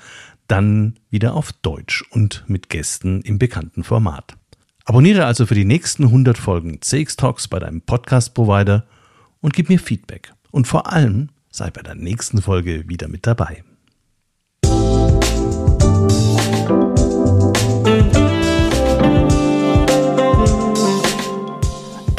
dann 0.48 0.98
wieder 1.10 1.34
auf 1.34 1.52
Deutsch 1.52 2.06
und 2.12 2.46
mit 2.48 2.70
Gästen 2.70 3.20
im 3.20 3.38
bekannten 3.38 3.84
Format. 3.84 4.38
Abonniere 4.86 5.26
also 5.26 5.46
für 5.46 5.56
die 5.56 5.66
nächsten 5.66 6.06
100 6.06 6.38
Folgen 6.38 6.82
CX 6.82 7.18
Talks 7.18 7.50
bei 7.50 7.60
deinem 7.60 7.82
Podcast-Provider 7.82 8.88
und 9.42 9.54
gib 9.54 9.68
mir 9.68 9.78
Feedback. 9.78 10.32
Und 10.52 10.70
vor 10.70 10.90
allem 10.90 11.32
sei 11.50 11.70
bei 11.70 11.82
der 11.82 11.96
nächsten 11.96 12.42
Folge 12.42 12.88
wieder 12.88 13.10
mit 13.10 13.28
dabei. 13.28 13.66